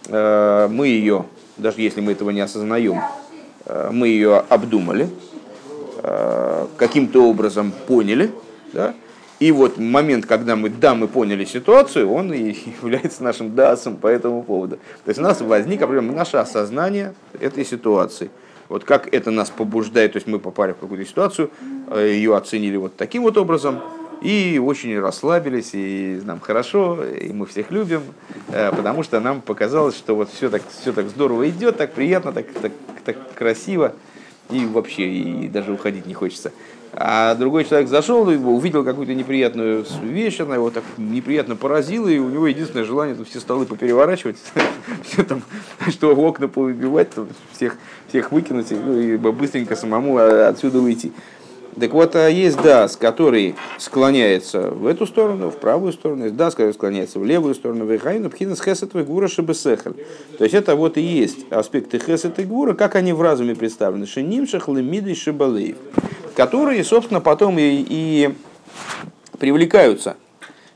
[0.08, 3.00] мы ее, даже если мы этого не осознаем,
[3.92, 5.08] мы ее обдумали,
[6.76, 8.32] каким-то образом поняли,
[8.72, 8.94] да?
[9.42, 14.06] И вот момент, когда мы, да, мы поняли ситуацию, он и является нашим дасом по
[14.06, 14.76] этому поводу.
[15.04, 18.30] То есть у нас возник определенное наше осознание этой ситуации.
[18.68, 21.50] Вот как это нас побуждает, то есть мы попали в какую-то ситуацию,
[21.90, 23.80] э, ее оценили вот таким вот образом,
[24.22, 28.02] и очень расслабились, и нам хорошо, и мы всех любим,
[28.46, 32.32] э, потому что нам показалось, что вот все так, все так здорово идет, так приятно,
[32.32, 32.72] так, так,
[33.04, 33.92] так красиво,
[34.50, 36.52] и вообще и даже уходить не хочется.
[36.94, 42.18] А другой человек зашел, и увидел какую-то неприятную вещь, она его так неприятно поразила, и
[42.18, 44.36] у него единственное желание это все столы попереворачивать,
[45.04, 45.42] все там,
[45.88, 47.08] что окна повыбивать,
[47.52, 47.76] всех,
[48.08, 51.12] всех выкинуть, и, ну, быстренько самому а, отсюда уйти.
[51.78, 56.54] Так вот, а есть дас, который склоняется в эту сторону, в правую сторону, есть дас,
[56.54, 59.94] который склоняется в левую сторону, вейхайну, пхинас хесет гура шебесехаль.
[60.36, 64.06] То есть это вот и есть аспекты хесет и гура, как они в разуме представлены.
[64.06, 65.76] Шиним шахлемидой шебалеев.
[66.36, 68.34] Которые, собственно, потом и, и
[69.38, 70.16] привлекаются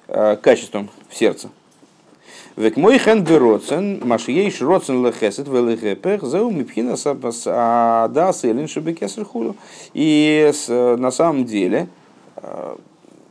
[0.09, 1.51] э, качеством в сердце.
[2.57, 9.57] Век мой хен бероцен, машиейш роцен лехесет велехепех, зау мипхина да селин шебекесер худу.
[9.93, 11.89] И с, на самом деле,
[12.37, 12.77] э,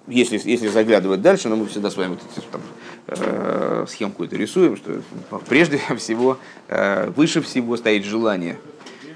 [0.08, 2.20] если, если заглядывать дальше, но мы всегда с вами
[2.52, 2.62] там,
[3.08, 5.02] э, схемку это рисуем, что
[5.48, 8.58] прежде всего, э, выше всего стоит желание.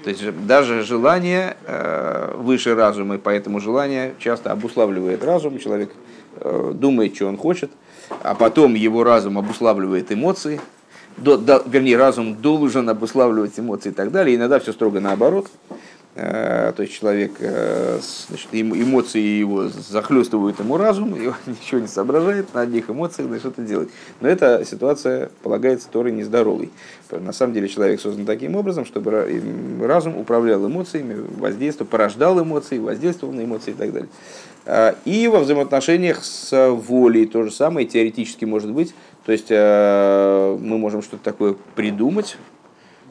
[0.02, 5.60] То есть даже желание э, выше разума, и поэтому желание часто обуславливает разум.
[5.60, 5.92] Человек
[6.36, 7.70] э, думает, что он хочет,
[8.22, 10.60] а потом его разум обуславливает эмоции.
[11.16, 14.36] До, до, вернее, разум должен обуславливать эмоции и так далее.
[14.36, 15.50] Иногда все строго наоборот.
[16.16, 21.86] Э, то есть человек, э, значит, эмоции его захлестывают ему разум, и он ничего не
[21.86, 23.90] соображает, на одних эмоциях да что-то делать.
[24.20, 26.70] Но эта ситуация полагается Торой нездоровой.
[27.12, 29.28] На самом деле человек создан таким образом, чтобы
[29.80, 34.08] разум управлял эмоциями, воздействовал, порождал эмоции, воздействовал на эмоции и так далее.
[34.70, 38.94] Э, и во взаимоотношениях с волей то же самое, теоретически может быть.
[39.26, 42.38] То есть мы можем что-то такое придумать,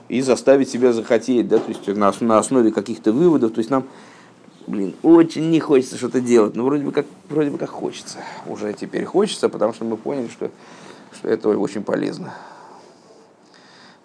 [0.09, 3.87] и заставить себя захотеть, да, то есть на, основе каких-то выводов, то есть нам,
[4.67, 8.17] блин, очень не хочется что-то делать, но вроде бы как, вроде бы как хочется,
[8.47, 10.49] уже теперь хочется, потому что мы поняли, что,
[11.13, 12.33] что это очень полезно,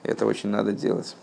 [0.03, 1.17] это очень надо делать.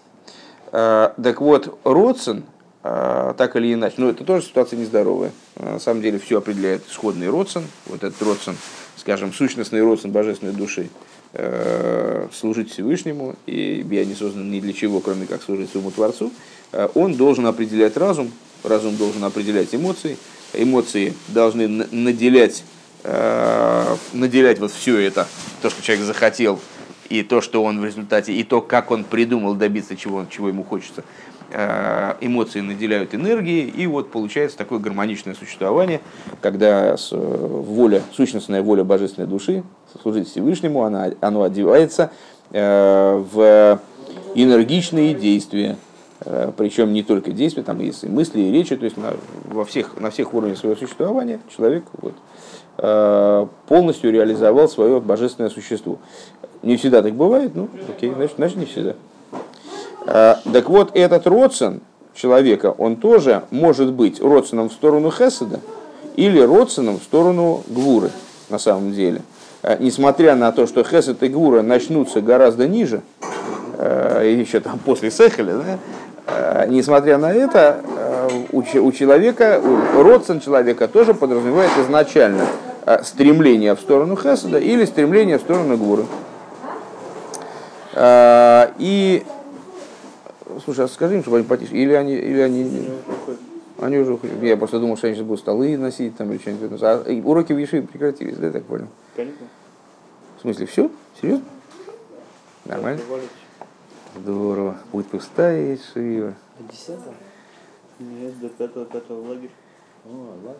[0.72, 2.44] А, так вот, Родсон,
[2.82, 7.64] так или иначе, ну это тоже ситуация нездоровая, на самом деле все определяет исходный Родсон,
[7.86, 8.56] вот этот Родсон,
[8.98, 10.90] скажем, сущностный Родсон божественной души,
[11.34, 16.30] Э, служить Всевышнему, и я не создан ни для чего, кроме как служить своему Творцу,
[16.94, 18.34] он должен определять разум,
[18.66, 20.18] разум должен определять эмоции,
[20.54, 22.66] эмоции должны наделять,
[24.12, 25.26] наделять вот все это,
[25.62, 26.60] то, что человек захотел,
[27.08, 30.66] и то, что он в результате, и то, как он придумал добиться чего, чего ему
[30.66, 31.06] хочется,
[32.22, 36.02] эмоции наделяют энергией, и вот получается такое гармоничное существование,
[36.40, 39.64] когда воля, сущностная воля божественной души,
[40.02, 42.12] служить Всевышнему, она, оно одевается
[42.52, 43.80] э, в
[44.36, 45.78] энергичные действия,
[46.22, 49.14] э, причем не только действия, там есть и мысли, и речи, то есть на,
[49.46, 52.14] во всех, на всех уровнях своего существования человек вот,
[52.78, 55.98] э, полностью реализовал свое божественное существо.
[56.64, 58.96] Не всегда так бывает, ну окей, значит, значит не всегда.
[60.06, 61.82] Так вот, этот родствен
[62.14, 65.60] человека, он тоже может быть родственным в сторону Хеседа
[66.16, 68.12] или родственным в сторону Гвуры
[68.50, 69.22] на самом деле.
[69.64, 73.02] Э, несмотря на то, что Хесед и Гура начнутся гораздо ниже,
[73.78, 77.82] э, еще там после Сехеля, да, несмотря на это,
[78.52, 79.62] у, человека,
[79.96, 82.46] родствен человека тоже подразумевает изначально
[83.04, 86.06] стремление в сторону Хеседа или стремление в сторону Гуры.
[87.98, 89.26] И
[90.64, 91.74] Слушай, а скажи им, чтобы они потише.
[91.74, 92.90] Или они, или они,
[93.80, 96.82] они уже Я просто думал, что они сейчас будут столы носить там или что-нибудь.
[96.84, 98.88] А уроки в Ешиве прекратились, да, я так понял?
[99.16, 99.48] Конечно.
[100.38, 100.92] В смысле, все?
[101.22, 101.46] Серьезно?
[102.66, 103.02] Нормально?
[104.16, 104.78] Здорово.
[104.92, 106.34] Будет пустая Ешива.
[106.60, 106.90] До 10
[108.00, 109.52] Нет, до пятого, пятого в лагерь.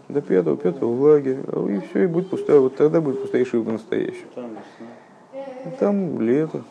[0.08, 1.40] До пятого, пятого в лагерь.
[1.48, 2.60] А И все, и будет пустая.
[2.60, 4.30] Вот тогда будет пустая Ешива по-настоящему.
[4.36, 5.72] Там весна.
[5.80, 6.64] Там лето.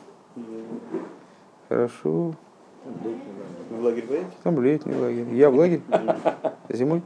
[1.68, 2.34] Хорошо.
[3.02, 4.32] Вы в лагерь поедете?
[4.42, 5.34] Там летний лагерь.
[5.34, 5.80] Я в лагерь?
[6.68, 7.02] Зимой?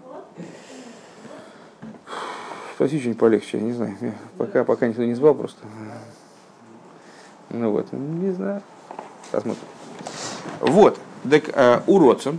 [2.75, 3.97] Спроси что-нибудь полегче, я не знаю.
[4.01, 5.65] Я пока, пока никто не звал просто.
[7.51, 8.63] Ну вот, не знаю.
[9.31, 9.63] Посмотрим.
[10.61, 12.39] Вот, так э, у Родсон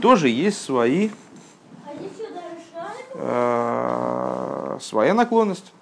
[0.00, 1.10] тоже есть свои
[3.14, 5.72] э, своя наклонность.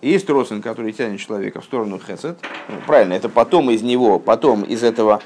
[0.00, 2.38] Есть родствен, который тянет человека в сторону хесед.
[2.68, 5.20] Ну, правильно, это потом из него, потом из этого,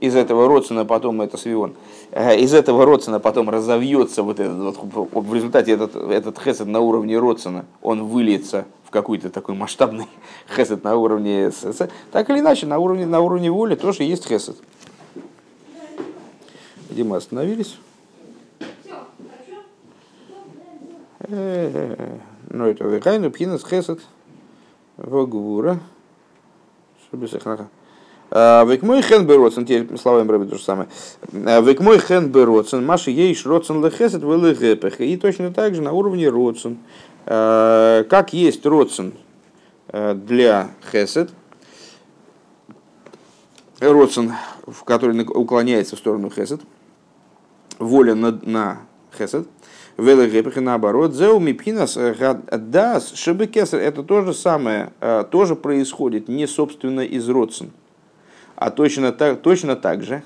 [0.00, 1.74] из этого родствена, потом это свион.
[2.10, 6.80] Э, Из этого родствена потом разовьется вот этот, вот, в результате этот, этот хесед на
[6.80, 10.06] уровне родствена, он выльется в какой-то такой масштабный
[10.56, 11.82] хесед на уровне СС.
[12.12, 14.56] Так или иначе, на уровне, на уровне воли тоже есть хесед.
[16.88, 17.76] Где мы остановились?
[21.28, 24.00] Ну, это вехайну пхинас хесед
[24.96, 25.78] вагвура.
[27.06, 27.28] Чтобы
[28.30, 28.70] сахнаха.
[28.70, 30.88] Век мой хен бероцен, те словами Рэбби то же самое.
[31.32, 35.00] Век мой хен бероцен, маши ейш роцен лехесет велехепех.
[35.00, 36.78] И точно так же на уровне роцен.
[37.26, 39.12] Э, Как есть роцен
[39.88, 41.30] э, для хесед,
[43.80, 44.32] роцен,
[44.66, 46.60] в который уклоняется в сторону хесед,
[47.78, 48.78] воля на, на
[49.16, 49.46] хесед,
[49.96, 51.98] велехепех и наоборот, зеу мипхинас
[52.52, 57.70] дас шебекесер, это то же самое, э, тоже происходит не собственно из родствен,
[58.60, 60.22] а точно так, точно так же,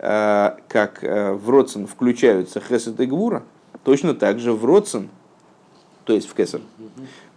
[0.00, 3.44] э, как э, в родствен включаются хесед и гвура,
[3.84, 5.08] точно так же в родствен,
[6.04, 6.60] то есть в кесар,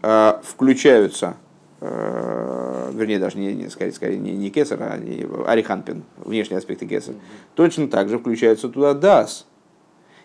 [0.02, 1.38] э, включаются,
[1.80, 7.14] вернее, даже не, не, скорее, скорее не, не кесар, а не ариханпин, внешние аспекты кесар,
[7.54, 9.46] точно так же включаются туда дас.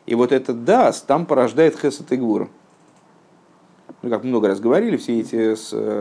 [0.07, 2.49] И вот этот дас там порождает хесед и гвура.
[4.03, 5.55] Ну, как много раз говорили, все эти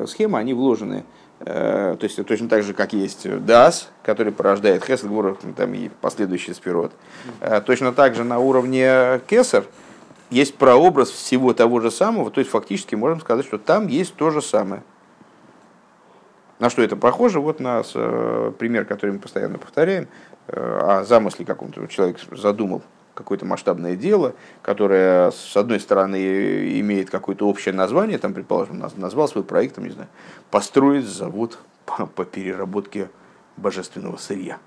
[0.05, 1.03] схемы, они вложены
[1.43, 5.09] то есть точно так же, как есть дас, который порождает хесед,
[5.57, 6.93] там и последующий спирот.
[7.41, 9.65] Э, Точно так же на уровне кесар
[10.29, 14.29] есть прообраз всего того же самого, то есть фактически можем сказать, что там есть то
[14.29, 14.83] же самое.
[16.59, 17.41] На что это похоже?
[17.41, 20.07] Вот на э, пример, который мы постоянно повторяем,
[20.47, 21.85] э, о замысле каком-то.
[21.87, 22.81] Человек задумал
[23.13, 29.27] какое-то масштабное дело, которое, с одной стороны, имеет какое-то общее название, там, предположим, наз- назвал
[29.27, 30.09] свой проект, там, не знаю,
[30.49, 33.09] построить завод по, по переработке
[33.57, 34.57] божественного сырья.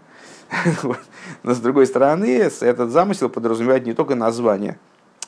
[1.43, 4.79] Но с другой стороны, этот замысел подразумевает не только название,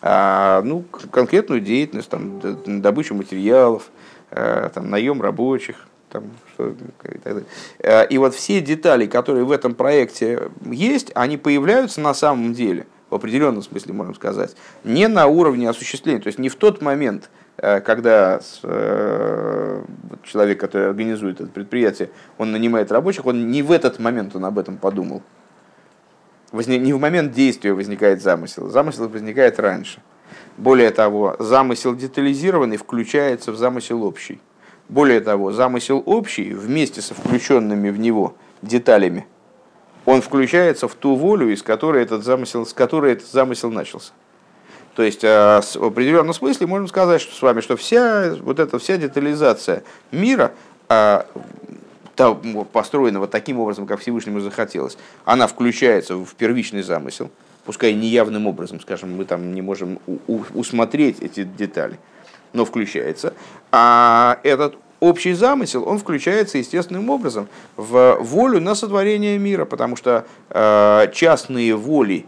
[0.01, 2.41] а ну, конкретную деятельность, там,
[2.81, 3.91] добычу материалов,
[4.31, 7.45] э, там, наем рабочих, там, что, и, так далее.
[7.81, 12.87] Э, и вот все детали, которые в этом проекте есть, они появляются на самом деле,
[13.11, 17.31] в определенном смысле, можем сказать, не на уровне осуществления, то есть не в тот момент,
[17.57, 19.85] э, когда э,
[20.25, 24.59] человек, который организует это предприятие, он нанимает рабочих, он не в этот момент он об
[24.59, 25.23] этом подумал.
[26.53, 30.01] Не в момент действия возникает замысел, замысел возникает раньше.
[30.57, 34.41] Более того, замысел детализированный включается в замысел общий.
[34.89, 39.27] Более того, замысел общий вместе со включенными в него деталями,
[40.09, 44.13] он включается в ту волю, из которой этот замысел, с которой этот замысел начался.
[44.97, 48.79] То есть с- в определенном смысле можем сказать что с вами, что вся вот эта
[48.79, 50.53] вся детализация мира,
[50.89, 51.27] а,
[52.73, 57.31] построенного таким образом, как Всевышнему захотелось, она включается в первичный замысел,
[57.67, 61.99] пускай неявным образом, скажем, мы там не можем усмотреть эти детали,
[62.55, 63.35] но включается.
[63.71, 70.27] А этот общий замысел, он включается естественным образом в волю на сотворение мира, потому что
[70.51, 72.27] э, частные воли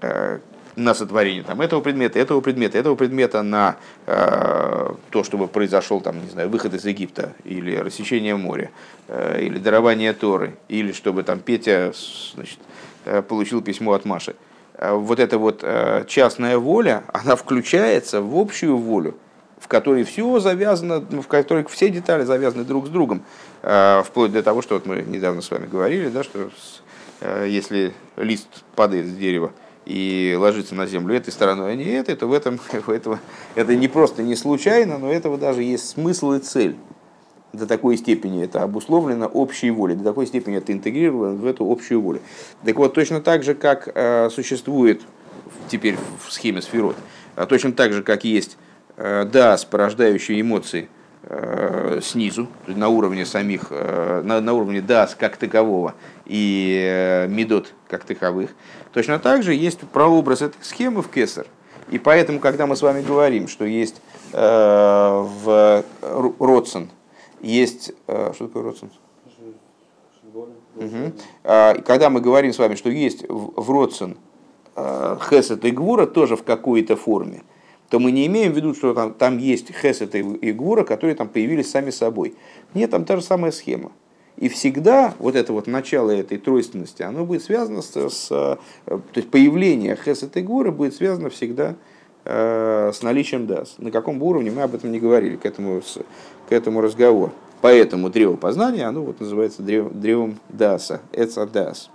[0.00, 0.38] э,
[0.76, 6.22] на сотворение там, этого предмета, этого предмета, этого предмета на э, то, чтобы произошел там,
[6.22, 8.70] не знаю, выход из Египта, или рассечение моря,
[9.08, 11.92] э, или дарование Торы, или чтобы там Петя
[12.34, 12.58] значит,
[13.04, 14.34] э, получил письмо от Маши.
[14.78, 19.16] Вот эта вот э, частная воля, она включается в общую волю,
[19.60, 23.22] в которой все завязано, в которой все детали завязаны друг с другом,
[23.62, 26.50] э, вплоть до того, что вот мы недавно с вами говорили, да, что
[27.20, 29.52] э, если лист падает с дерева
[29.84, 33.20] и ложится на землю этой стороной, а не этой, то в этом, в этого,
[33.54, 36.76] это не просто не случайно, но этого даже есть смысл и цель.
[37.52, 42.00] До такой степени это обусловлено общей волей, до такой степени это интегрировано в эту общую
[42.00, 42.20] волю.
[42.64, 45.02] Так вот, точно так же, как э, существует
[45.68, 46.96] теперь в схеме сферот,
[47.34, 48.56] а точно так же, как есть
[49.00, 50.88] дас, порождающий эмоции
[51.22, 55.94] э, снизу, на уровне самих, э, на, на уровне дас как такового
[56.26, 58.50] и э, медот как таковых,
[58.92, 61.46] точно так же есть прообраз этой схемы в кесар.
[61.90, 64.00] И поэтому, когда мы с вами говорим, что есть
[64.32, 65.84] э, в
[66.38, 66.88] Родсон,
[67.40, 67.92] есть...
[68.06, 68.90] э, что такое Родсон?
[70.76, 71.12] Мгм.
[71.42, 74.16] А, Когда мы говорим с вами, что есть в Родсон
[74.76, 77.42] э, Хесед и Гвура тоже в какой-то форме,
[77.90, 81.28] то мы не имеем в виду, что там, там есть Хесед и Гвура, которые там
[81.28, 82.34] появились сами собой.
[82.72, 83.90] Нет, там та же самая схема.
[84.36, 89.02] И всегда вот это вот начало этой тройственности, оно будет связано с, с, э, то
[89.16, 91.74] есть появление Хесед и Гвура будет связано всегда
[92.24, 93.74] э, с наличием дас.
[93.78, 95.98] На каком уровне мы об этом не говорили, к этому, с-
[96.48, 97.32] к этому разговор.
[97.60, 101.90] Поэтому древо познания, оно вот называется древ- древом даса, эца дас.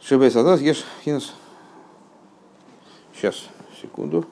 [0.00, 1.34] Шибес адас, еш, хинус.
[3.16, 3.46] Сейчас,
[3.80, 4.26] секунду.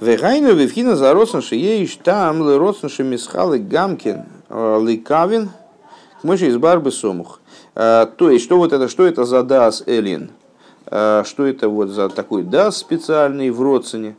[0.00, 5.50] Вегайну вивхина за родсен шиеиш там ле родсен шемисхалы гамкин э, ликавин
[6.22, 7.40] мы из барбы сомух.
[7.76, 10.30] Э, То есть, что вот это, что это за дас элин?
[10.86, 14.16] Э, Что это вот за такой дас специальный в родсене,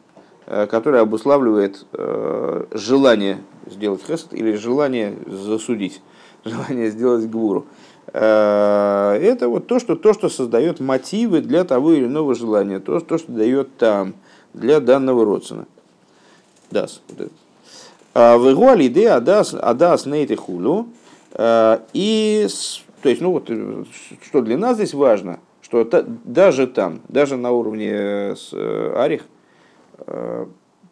[0.52, 3.38] э, который обуславливает э, желание
[3.68, 6.02] сделать хесед или желание засудить,
[6.44, 7.68] желание сделать гвуру.
[8.08, 13.00] Э, Это вот то, что, то, что создает мотивы для того или иного желания, то,
[13.00, 14.14] то что дает там
[14.54, 15.68] для данного родствена.
[16.70, 17.02] Дас.
[18.14, 20.88] А, В Игуале идея адас, адас нейты хулю.
[21.34, 22.48] И,
[23.02, 23.50] то есть, ну вот,
[24.26, 25.88] что для нас здесь важно, что
[26.26, 28.36] даже там, даже на уровне
[28.98, 29.22] арих,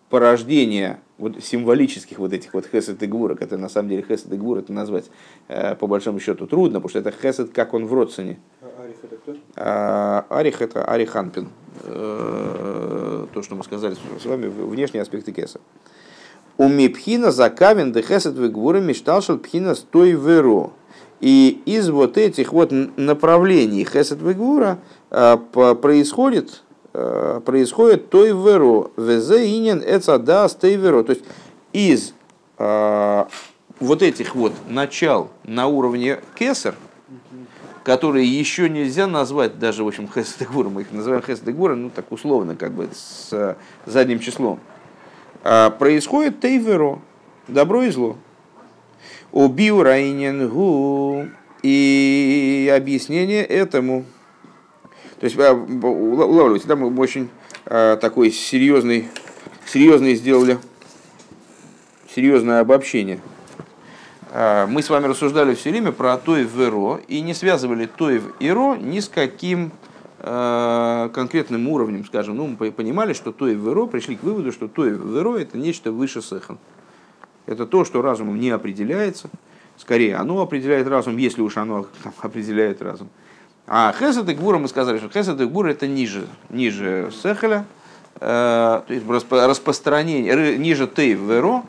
[0.10, 4.38] порождение вот символических вот этих вот хесед и гвура, которые на самом деле хесед и
[4.38, 5.05] гвур это назвать
[5.47, 8.39] э, по большому счету трудно, потому что это хесед, как он в родственне.
[8.62, 9.36] А Ариф это кто?
[9.55, 11.49] А, Арих это Арих Анпин.
[11.84, 15.60] Э, То, что мы сказали с вами, в- внешние аспекты кеса.
[16.57, 20.72] У мипхина закавен де хесед вегвура мечталшал пхина стой веро.
[21.20, 24.80] И из вот этих вот направлений хесед вегвура
[25.12, 25.38] э,
[25.82, 28.91] происходит э, происходит той веро.
[28.97, 29.45] Везе
[29.85, 31.03] эца да стой веро.
[31.03, 31.23] То есть
[31.73, 32.13] из
[32.57, 33.25] э,
[33.79, 36.75] вот этих вот начал на уровне кесар,
[37.83, 40.69] которые еще нельзя назвать даже, в общем, хесдегура.
[40.69, 44.59] Мы их называем хесдегура, ну, так условно, как бы, с э, задним числом.
[45.43, 46.99] А, происходит тейверо,
[47.47, 48.17] добро и зло.
[49.31, 49.83] Убил
[50.49, 51.25] гу
[51.61, 54.05] и объяснение этому.
[55.20, 57.30] То есть, ула- улавливайте, да, мы очень
[57.65, 59.09] а, такой серьезный,
[59.65, 60.57] серьезный сделали,
[62.13, 63.20] серьезное обобщение.
[64.32, 68.24] А, Мы с вами рассуждали все время про Тоев и Ро и не связывали Тоев
[68.39, 69.72] и Ро ни с каким
[70.20, 72.36] э, конкретным уровнем, скажем.
[72.38, 75.38] Ну, мы по- понимали, что Тоев и Ро, пришли к выводу, что Тоев и Ро
[75.38, 76.57] это нечто выше Сехан.
[77.45, 79.30] Это то, что разумом не определяется.
[79.78, 83.09] Скорее, оно определяет разум, если уж оно там, определяет разум.
[83.72, 87.65] А Хесед и Гвура мы сказали, что Хесед и Гвура это ниже, ниже Сехеля,
[88.20, 91.63] э, то есть распространение, ниже Тейв и Ро,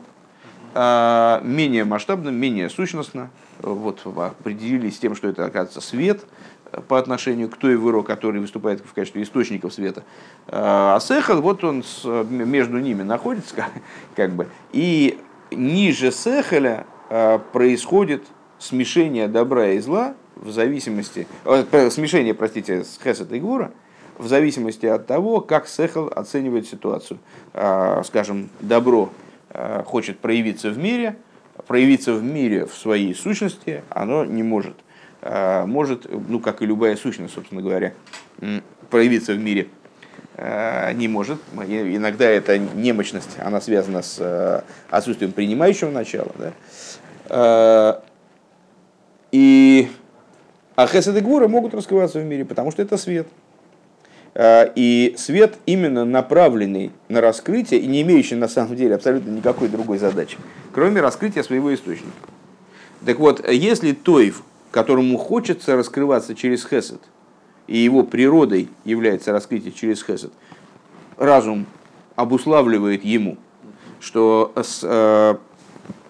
[0.73, 3.29] а, менее масштабно, менее сущностно.
[3.59, 6.25] Вот определились тем, что это, оказывается, свет
[6.71, 10.03] э, по отношению к той выро, который выступает в качестве источников света.
[10.47, 13.69] А Сехал, вот он с- между ними находится, как,
[14.15, 15.19] как бы, и
[15.51, 18.23] ниже Сехаля а, происходит
[18.61, 23.71] смешение добра и зла в зависимости, э, смешение, простите, с Хесед и Гвура,
[24.17, 27.19] в зависимости от того, как Сехал оценивает ситуацию.
[27.53, 29.09] А, Скажем, добро
[29.49, 31.17] э, хочет проявиться в мире,
[31.67, 34.75] проявиться в мире в своей сущности оно не может.
[35.21, 37.93] Э, Может, ну как и любая сущность, собственно говоря,
[38.89, 39.67] проявиться в мире
[40.95, 41.37] не может.
[41.53, 46.31] Иногда эта немощность, она связана с отсутствием принимающего начала.
[47.27, 48.01] Да?
[49.31, 49.89] И
[50.75, 53.27] а хесед и гвура могут раскрываться в мире, потому что это свет.
[54.33, 59.67] Э, И свет именно направленный на раскрытие и не имеющий на самом деле абсолютно никакой
[59.67, 60.37] другой задачи,
[60.73, 62.11] кроме раскрытия своего источника.
[63.05, 67.01] Так вот, если Тойв, которому хочется раскрываться через Хесед,
[67.67, 70.31] и его природой является раскрытие через Хесед,
[71.17, 71.65] разум
[72.15, 73.37] обуславливает ему,
[73.99, 75.35] что э,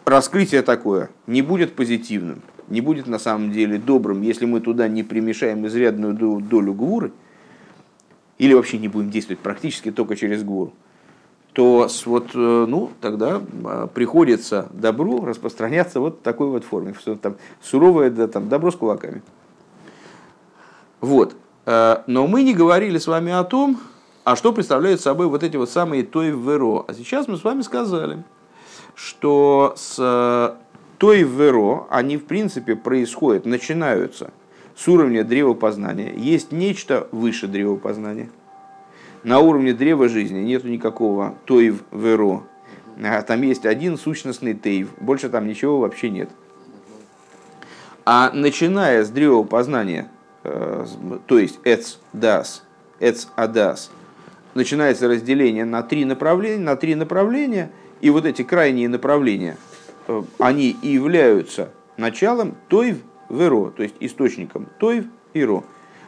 [0.05, 2.41] раскрытие такое не будет позитивным,
[2.71, 7.11] не будет на самом деле добрым, если мы туда не примешаем изрядную до- долю гвуры,
[8.37, 10.73] или вообще не будем действовать практически только через гвуру,
[11.53, 17.15] то вот, э, ну, тогда э, приходится добру распространяться вот в такой вот форме, что
[17.15, 19.21] там суровое да, там, добро с кулаками.
[21.01, 21.35] Вот.
[21.65, 23.79] Э, Но мы не говорили с вами о том,
[24.23, 26.85] а что представляют собой вот эти вот самые той веро.
[26.87, 28.23] А сейчас мы с вами сказали,
[28.95, 30.55] что с
[31.01, 34.31] э, той веро, они в принципе происходят, начинаются
[34.75, 36.13] с уровня древопознания.
[36.13, 38.29] Есть нечто выше древопознания.
[39.23, 42.43] На уровне древа жизни нету никакого тойв веро.
[43.03, 46.29] А Там есть один сущностный тейв, больше там ничего вообще нет.
[48.05, 50.07] А начиная с древопознания,
[50.43, 52.63] э, с- то есть эц дас,
[52.99, 53.91] эц адас,
[54.53, 57.71] начинается разделение на три направления, на три направления,
[58.01, 59.70] И вот эти крайние направления, э,
[60.39, 62.97] они и являются началом Тойв
[63.29, 65.63] Веро, то есть источником Тойв и Ро.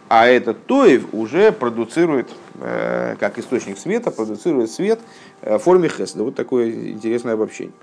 [0.09, 4.99] А этот Тоев уже продуцирует, э, как источник света, продуцирует свет
[5.41, 6.23] э, в форме хеседа.
[6.23, 7.73] Вот такое интересное обобщение.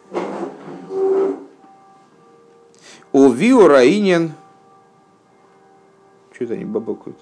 [3.12, 4.32] У Вио Раинен...
[6.32, 7.18] Что это они бабакают?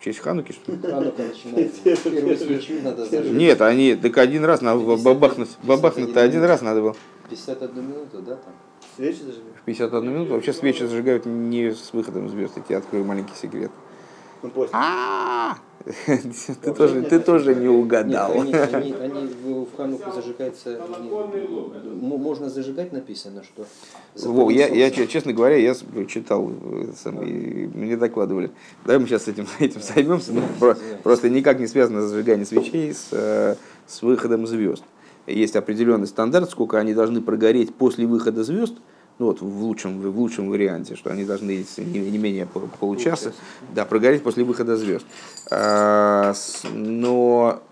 [0.00, 0.78] В честь Хануки, что ли?
[0.80, 3.30] Ханука начинается.
[3.30, 5.50] Нет, они так один раз надо было бабахнуть.
[5.62, 6.96] Бабахнуть-то один раз надо было.
[7.28, 8.54] 51 минуту, да, там?
[8.96, 9.56] Свечи зажигать?
[9.60, 10.32] В 51 минуту.
[10.32, 12.54] Вообще свечи зажигают не с выходом звезд.
[12.56, 13.70] Я тебе открою маленький секрет.
[14.42, 14.70] Ну, после.
[14.72, 15.56] А,
[16.06, 18.32] Ты тоже, ты тоже не Нет, угадал.
[18.32, 23.64] они, они, они в, Хануку зажигается, они- м- можно зажигать написано, что...
[24.28, 28.50] Вов, я, я, честно говоря, я с- читал, э, сам, и мне докладывали.
[28.84, 30.32] Давай мы сейчас этим, этим займемся.
[30.32, 34.84] Ну, про- просто никак не связано зажигание свечей с, э, с выходом звезд.
[35.26, 38.74] Есть определенный стандарт, сколько они должны прогореть после выхода звезд.
[39.20, 43.34] Ну вот в лучшем, в лучшем варианте, что они должны не, не менее пол- получаса
[43.74, 45.04] да, прогореть после выхода звезд.
[45.50, 46.32] А,
[46.72, 47.62] но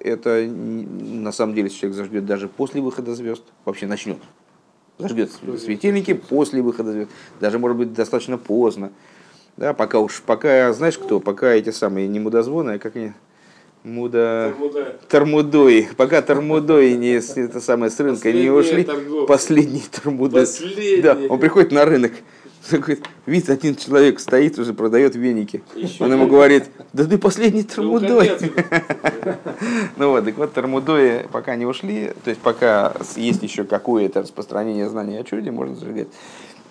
[0.00, 4.18] это на самом деле, человек зажгет даже после выхода звезд, вообще начнет
[4.98, 5.30] зажгет
[5.60, 8.90] светильники после выхода звезд, даже может быть достаточно поздно.
[9.56, 13.12] Да, пока уж, пока, знаешь кто, пока эти самые не мудозвоны, а как они,
[13.86, 14.52] муда...
[15.08, 19.26] Тормудои, пока тормудои не, с- это самое, с рынка не Последние ушли, торговцы.
[19.26, 20.40] последний тормудой.
[20.42, 21.02] Последние.
[21.02, 22.12] Да, он приходит на рынок,
[23.26, 25.62] видит, один человек стоит уже, продает веники.
[26.00, 28.32] Он ему говорит, да ты последний тормудой.
[29.96, 34.88] Ну вот, так вот, Тармудои пока не ушли, то есть пока есть еще какое-то распространение
[34.88, 36.08] знаний о чуде, можно зажигать.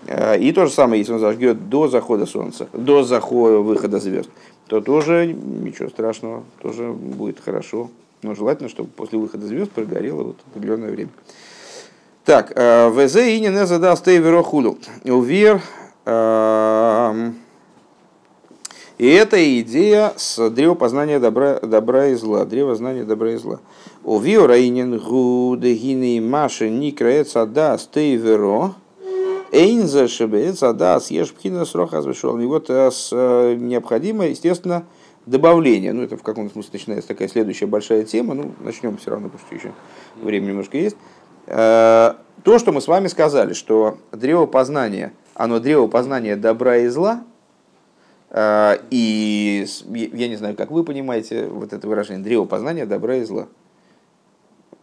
[0.07, 4.30] Э, И то же самое, если он зажгет до захода солнца, до захода выхода звезд,
[4.68, 7.89] то тоже ничего страшного, тоже будет хорошо.
[8.22, 11.11] Но желательно, чтобы после выхода звезд прогорело вот определенное время.
[12.24, 14.80] Так, э, ВЗ и не задаст Тейверо худу.
[15.03, 15.61] Увер.
[16.05, 17.36] эм,
[18.97, 23.59] И это идея с древа познания добра, добра и зла, древо знания добра и зла.
[24.03, 28.74] У Виораинен гудегины маши никрается да стейверо,
[29.55, 32.37] эйнза шебеется да съешь пхина срока звешел.
[32.39, 34.85] И вот э, с, э, необходимо, естественно,
[35.25, 35.93] добавление.
[35.93, 38.33] Ну, это в каком-то смысле начинается такая следующая большая тема.
[38.33, 39.73] Ну, начнем все равно, потому что еще
[40.21, 40.97] время немножко есть.
[41.47, 46.87] Э, То, что мы с вами сказали, что древо познания, оно древо познания добра и
[46.89, 47.23] зла,
[48.91, 53.47] И я не знаю, как вы понимаете вот это выражение древо познания добра и зла.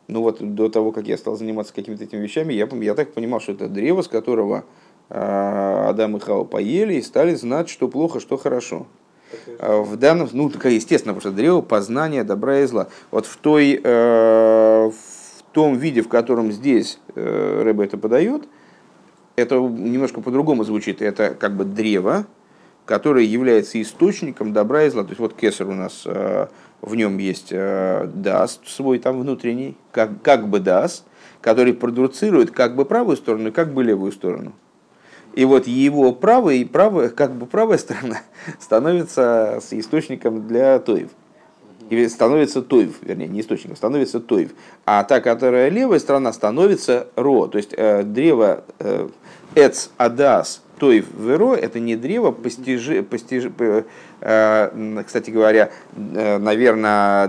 [0.08, 3.40] Ну вот до того, как я стал заниматься какими-то этими вещами, я, я так понимал,
[3.40, 4.64] что это древо, с которого
[5.08, 8.86] э, Адам и Хава поели и стали знать, что плохо, что хорошо.
[9.58, 12.88] А В данном, ну, так естественно, потому что древо познания добра и зла.
[13.10, 18.44] Вот в, той, э, в том виде, в котором здесь э, Рэбе это подает,
[19.36, 21.00] это немножко по-другому звучит.
[21.00, 22.26] Это как бы древо,
[22.84, 25.02] которое является источником добра и зла.
[25.02, 26.46] То есть вот кесар у нас, э,
[26.80, 31.04] в нем есть э, дас свой там внутренний, как, как бы дас,
[31.40, 34.52] который продуцирует как бы правую сторону как бы левую сторону.
[35.34, 38.20] И вот его правая и правая, как бы правая сторона
[38.60, 41.10] становится с источником для тоев.
[41.90, 44.52] Или становится тоев, вернее, не источником, становится тоев.
[44.86, 47.48] А та, которая левая сторона, становится ро.
[47.48, 49.08] То есть э, древо э,
[49.54, 53.52] эц адас тоев веро, это не древо постижи, постижи,
[54.20, 57.28] э, кстати говоря, э, наверное,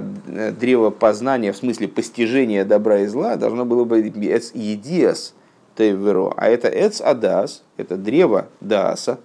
[0.59, 5.35] древо познания в смысле постижения добра и зла должно было быть эц едиас
[5.75, 6.33] тоев веро.
[6.35, 9.19] А это эц адас, это древо даса,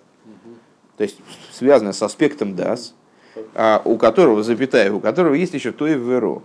[0.99, 1.17] то есть
[1.51, 2.95] связано с аспектом дас,
[3.55, 6.43] а, у которого, запятая, у которого есть еще то и веро.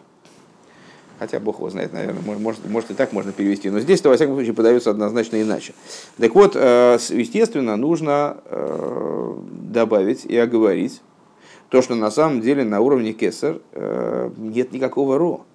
[1.24, 3.70] Хотя Бог его знает, наверное, может, может, и так можно перевести.
[3.70, 5.74] Но здесь, во всяком случае, подается однозначно иначе.
[6.18, 9.36] Так вот, э, естественно, нужно э,
[9.72, 11.02] добавить и оговорить
[11.70, 15.46] то, что на самом деле на уровне кесар э, нет никакого ро.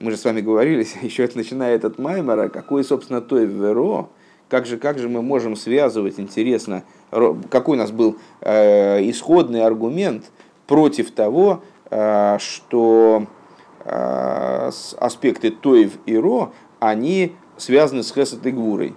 [0.00, 4.08] Мы же с вами говорили, еще это начиная этот маймера, какой, собственно, то и веро,
[4.48, 6.82] как же, как же мы можем связывать, интересно,
[7.12, 10.24] ро- какой у нас был исходный аргумент
[10.66, 13.26] против того, что
[13.84, 18.94] аспекты Тоев и Ро, они связаны с Хесет и Гвурой.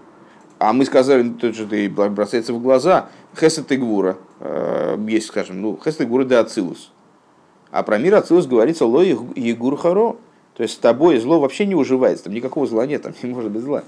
[0.58, 5.28] А мы сказали, ну, тут же и бросается в глаза, Хесет и Гвура, э, есть,
[5.28, 6.92] скажем, ну, Хесет и Гвура да Ацилус.
[7.72, 10.16] А про мир Ацилус говорится Ло Егур Харо.
[10.56, 13.52] То есть с тобой зло вообще не уживается, там никакого зла нет, там не может
[13.52, 13.84] быть зла.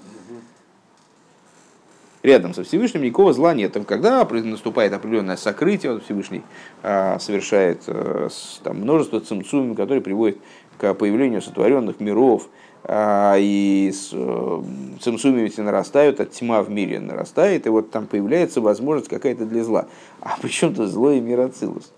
[2.24, 3.72] Рядом со Всевышним никакого зла нет.
[3.72, 6.44] Там, когда наступает определенное сокрытие, вот Всевышний
[6.84, 10.38] а, совершает а, с- там, множество цимцумим, которые приводят
[10.78, 12.50] к появлению сотворенных миров,
[12.84, 14.64] а, и э,
[15.02, 19.88] цимсумивити нарастают, от тьма в мире нарастает, и вот там появляется возможность какая-то для зла.
[20.22, 21.92] А при чем тут зло и мироцилус?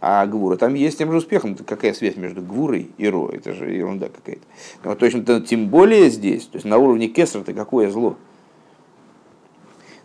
[0.00, 1.56] А Гвура там есть тем же успехом.
[1.56, 3.30] Какая связь между Гвурой и Ро?
[3.32, 4.42] Это же ерунда какая-то.
[4.84, 8.16] Но точно тем более здесь, то есть на уровне Кесра-то какое зло?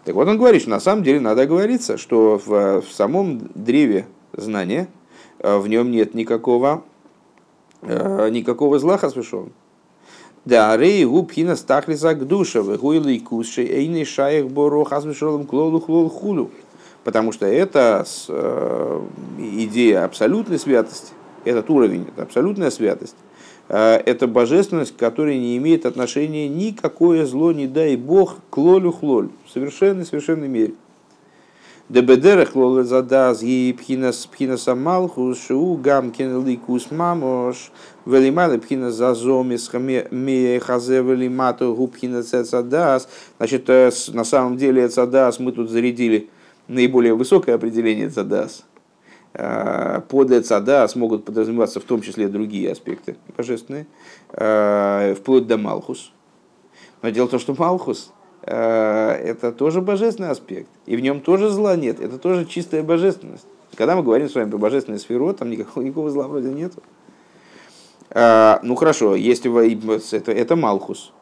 [0.05, 4.07] Так вот он говорит, что на самом деле надо оговориться, что в, в самом древе
[4.33, 4.87] знания
[5.39, 6.83] э, в нем нет никакого,
[7.81, 9.51] никакого зла хасвешон.
[10.43, 16.49] Да, рей губхина стахлиса к душе, выгуйлый кушай, эйный шаях боро хасвешолом клолу хлол хулю.
[17.03, 19.01] Потому что это э,
[19.37, 21.13] идея абсолютной святости,
[21.45, 23.15] этот уровень, это абсолютная святость,
[23.67, 29.51] это божественность, которая не имеет отношения никакое зло, не дай бог, к лолю хлоль, в
[29.51, 30.73] совершенной, совершенной мере.
[31.89, 37.71] Дебедерах лолы задаз и пхинас пхинас амалхус шу гам кенликус мамош
[38.05, 43.09] велималы пхинас зазомис ме хазе велимату губхинас задаз.
[43.37, 43.67] Значит,
[44.13, 46.29] на самом деле задаз мы тут зарядили
[46.67, 48.63] наиболее высокое определение задаз.
[49.33, 53.85] Под Эцадас могут подразумеваться в том числе другие аспекты божественные,
[55.15, 56.11] вплоть до Малхус.
[57.01, 60.69] Но дело в том, что Малхус Э, это тоже божественный аспект.
[60.85, 61.99] И в нем тоже зла нет.
[61.99, 63.45] Это тоже чистая божественность.
[63.75, 66.73] Когда мы говорим с вами про божественное сферу, там никакого, никакого зла вроде нет.
[68.09, 71.13] А, ну хорошо, есть это, это Малхус.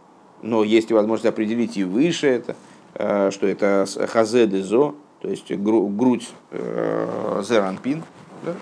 [0.42, 2.56] Но есть возможность определить и выше это,
[2.96, 8.04] э, что это хазе дезо, то есть грудь э, зеранпин,
[8.46, 8.54] да?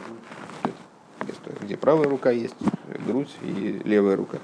[1.61, 2.55] где правая рука есть,
[3.05, 4.39] грудь и левая рука.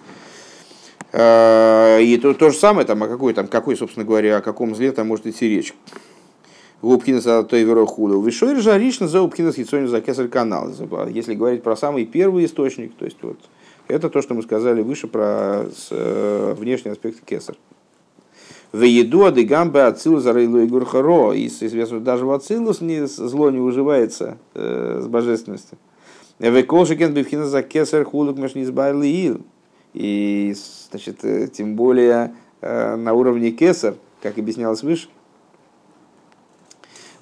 [1.14, 4.76] Э, и то, то же самое, там, о какой, там, какой, собственно говоря, о каком
[4.76, 5.74] зле там может идти речь.
[6.82, 8.20] Губкина за той верохуду.
[8.20, 10.70] Вишой жаришно за упкина с за кесарь канал.
[11.10, 13.38] Если говорить про самый первый источник, то есть вот
[13.88, 17.56] это то, что мы сказали выше про с, э, внешний аспект кесар.
[18.72, 21.34] В еду адыгамбе ацилу за рейлу и гурхаро.
[21.34, 25.78] И известно, даже в ацилус не, зло не уживается э, с божественностью.
[26.40, 29.42] В колшикен бифхина за кесар хулук машнизбайли ил.
[29.94, 30.56] И,
[30.94, 35.10] значит, э, тем более э, на уровне кесар, как объяснялось выше,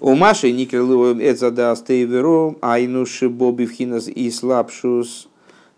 [0.01, 5.29] у Маши никрылу эцада стейверо, айну шибоби вхинас и слабшус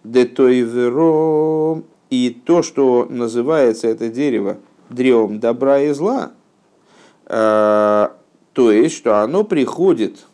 [0.04, 1.84] детойверо.
[2.10, 4.58] И то, что называется это дерево
[4.90, 6.32] древом добра и зла,
[7.28, 8.08] э,
[8.54, 10.26] то есть, что оно приходит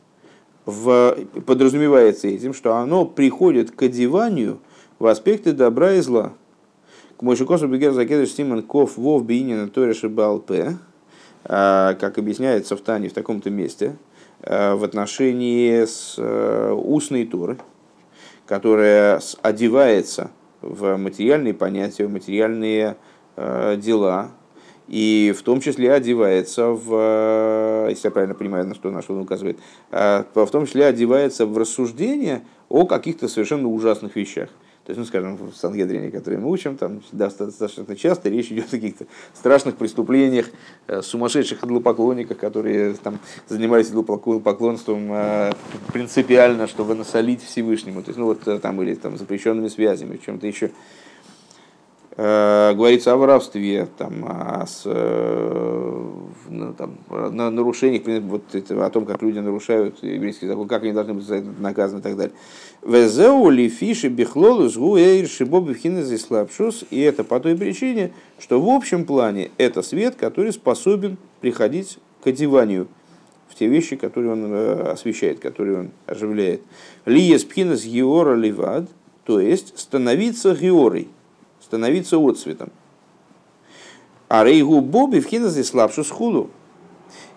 [0.65, 4.59] в, подразумевается этим, что оно приходит к одеванию
[4.97, 6.33] в аспекты добра и зла.
[7.19, 10.77] К Мойшикосу Бегер Закедыш Симон Ков Вов Бейнина Ториша Балпе,
[11.43, 13.97] а, как объясняется в Тане в таком-то месте,
[14.41, 17.57] а, в отношении с э, устной Торы,
[18.45, 22.95] которая одевается в материальные понятия, в материальные
[23.35, 24.31] э, дела,
[24.87, 29.59] и в том числе одевается в, если я правильно понимаю, на что наш он указывает,
[29.91, 34.47] а, в том числе одевается в рассуждение о каких-то совершенно ужасных вещах.
[34.89, 38.71] То есть, ну, скажем, в Сангедрине, который мы учим, там достаточно часто речь идет о
[38.71, 40.47] каких-то страшных преступлениях,
[40.87, 45.51] э, сумасшедших идолопоклонниках, которые там занимались идолопоклонством э,
[45.93, 48.01] принципиально, чтобы насолить Всевышнему.
[48.01, 50.71] То есть, ну, вот э, там или там запрещенными связями, чем-то еще.
[52.21, 59.21] Говорится о воровстве, там, о, с, ну, там, на нарушениях, вот это, о том, как
[59.21, 62.33] люди нарушают еврейский закон, как они должны быть за это наказаны и так далее.
[62.85, 65.73] Везеу ли фиши бихлолус гуэйр шибоби
[66.17, 66.83] слабшус.
[66.89, 72.27] И это по той причине, что в общем плане это свет, который способен приходить к
[72.27, 72.87] одеванию
[73.47, 76.61] в те вещи, которые он э, освещает, которые он оживляет.
[77.05, 78.89] Лиес пхинас геора ливад,
[79.23, 81.07] то есть становиться георой,
[81.69, 82.71] становиться отцветом.
[84.27, 86.49] А рейгу боби вхинас слабшус худу.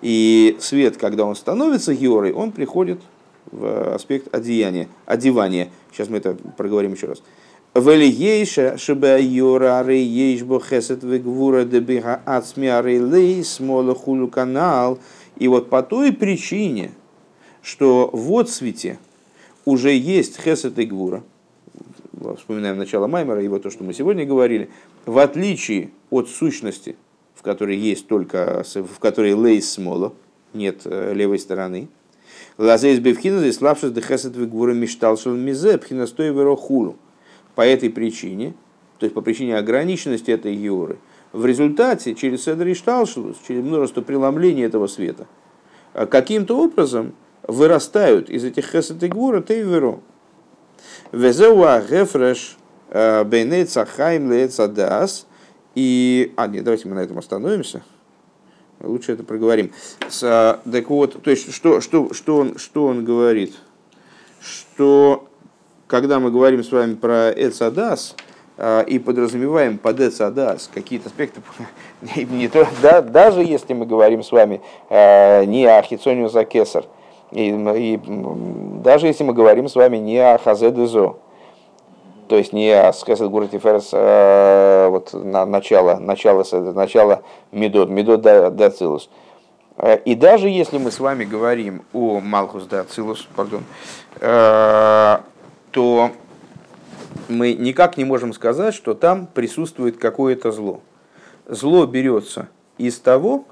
[0.00, 3.00] И свет, когда он становится георой, он приходит
[3.50, 5.68] в аспект одеяния, одевания.
[5.92, 7.22] Сейчас мы это проговорим еще раз.
[7.74, 14.98] Велиейша шибайора ары ейшбо хесет вегвура дебиха ацми ары лей смола хулю канал.
[15.36, 16.92] И вот по той причине,
[17.62, 18.98] что в отсвете
[19.64, 21.22] уже есть хесет и гвура,
[22.36, 24.70] вспоминаем начало Маймера, и вот то, что мы сегодня говорили,
[25.06, 26.96] в отличие от сущности,
[27.34, 30.12] в которой есть только, в которой лейс смола,
[30.52, 31.88] нет э, левой стороны,
[32.58, 36.96] Лазейс бевхина здесь славшись дехесет вегвура мишталшел мизе пхинастой верохулу.
[37.54, 38.54] По этой причине,
[38.98, 40.98] то есть по причине ограниченности этой георы,
[41.32, 45.26] в результате через Седр и через множество преломлений этого света,
[45.94, 50.00] а каким-то образом вырастают из этих хесет и гвура тейверо.
[51.12, 52.56] Везеуа гефреш
[52.90, 55.26] э, Бейней Цахайм Лецадас.
[55.74, 56.32] И...
[56.36, 57.82] А, нет, давайте мы на этом остановимся.
[58.80, 59.72] Лучше это проговорим.
[60.08, 63.54] С, а, так вот, то есть, что, что, что, он, что он говорит?
[64.40, 65.28] Что,
[65.86, 68.16] когда мы говорим с вами про Эцадас,
[68.58, 71.40] а, и подразумеваем под Эцадас какие-то аспекты,
[72.16, 74.60] не, то, да, даже если мы говорим с вами
[74.90, 76.84] а, не о Хитсониус Акесар,
[77.32, 77.50] и,
[77.94, 78.00] и
[78.82, 81.16] даже если мы говорим с вами не о Хазедезо,
[82.28, 88.22] то есть не о Хесед Гурати Ферс, а, вот на, начало, начало, начало Медот, Медот
[88.22, 89.10] Дацилус.
[90.04, 93.64] И даже если мы с вами говорим о Малхус Дацилус, пардон,
[94.20, 96.10] то
[97.28, 100.80] мы никак не можем сказать, что там присутствует какое-то зло.
[101.46, 103.51] Зло берется из того, э,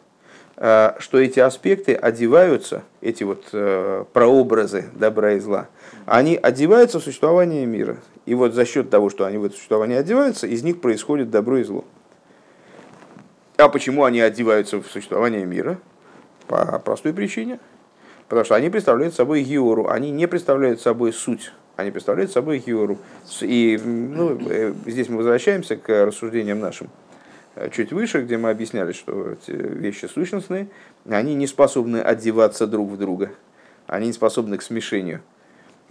[0.61, 5.69] что эти аспекты одеваются, эти вот э, прообразы добра и зла,
[6.05, 7.97] они одеваются в существование мира.
[8.27, 11.57] И вот за счет того, что они в это существование одеваются, из них происходит добро
[11.59, 11.85] и зло.
[13.57, 15.79] А почему они одеваются в существование мира?
[16.47, 17.59] По простой причине.
[18.29, 22.99] Потому что они представляют собой геору, они не представляют собой суть они представляют собой Геору.
[23.41, 26.91] И ну, э, здесь мы возвращаемся к рассуждениям нашим э,
[27.73, 30.69] чуть выше, где мы объясняли, что эти вещи сущностные,
[31.09, 33.31] они не способны одеваться друг в друга,
[33.87, 35.23] они не способны к смешению.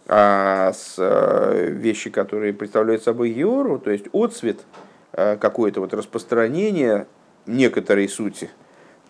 [0.07, 4.59] А с, э, вещи, которые представляют собой Геору, то есть отцвет,
[5.11, 7.07] какое-то вот распространение
[7.45, 8.49] некоторой сути–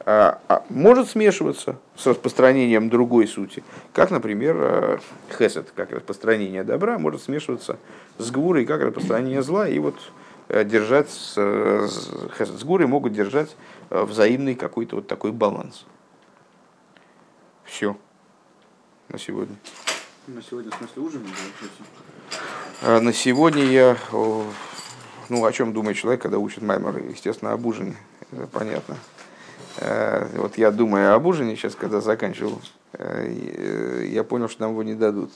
[0.05, 4.97] а, а, может смешиваться с распространением другой сути, как, например, э,
[5.37, 7.77] хесед, как распространение добра, может смешиваться
[8.17, 9.99] с гурой, как распространение зла, и вот э,
[10.49, 13.55] держать с, хесед с гурой могут держать
[13.89, 15.85] э, взаимный какой-то вот такой баланс.
[17.63, 17.95] Все
[19.09, 19.55] на сегодня.
[20.27, 21.27] На сегодня, в смысле, ужин?
[22.81, 23.97] А на сегодня я,
[25.29, 27.95] ну, о чем думает человек, когда учит Маймер, естественно, об ужине,
[28.31, 28.97] это понятно.
[29.77, 32.59] Э, вот я думаю об ужине сейчас, когда заканчивал,
[32.93, 35.31] э, я понял, что нам его не дадут.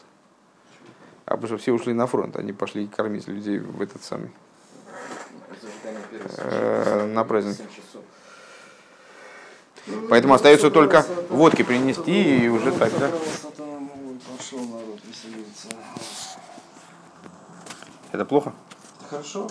[1.25, 4.31] А потому что все ушли на фронт, они пошли кормить людей в этот самый
[6.37, 7.57] э, на праздник.
[10.09, 13.11] Поэтому остается только водки принести и уже тогда.
[18.11, 18.53] Это плохо?
[19.09, 19.49] Хорошо.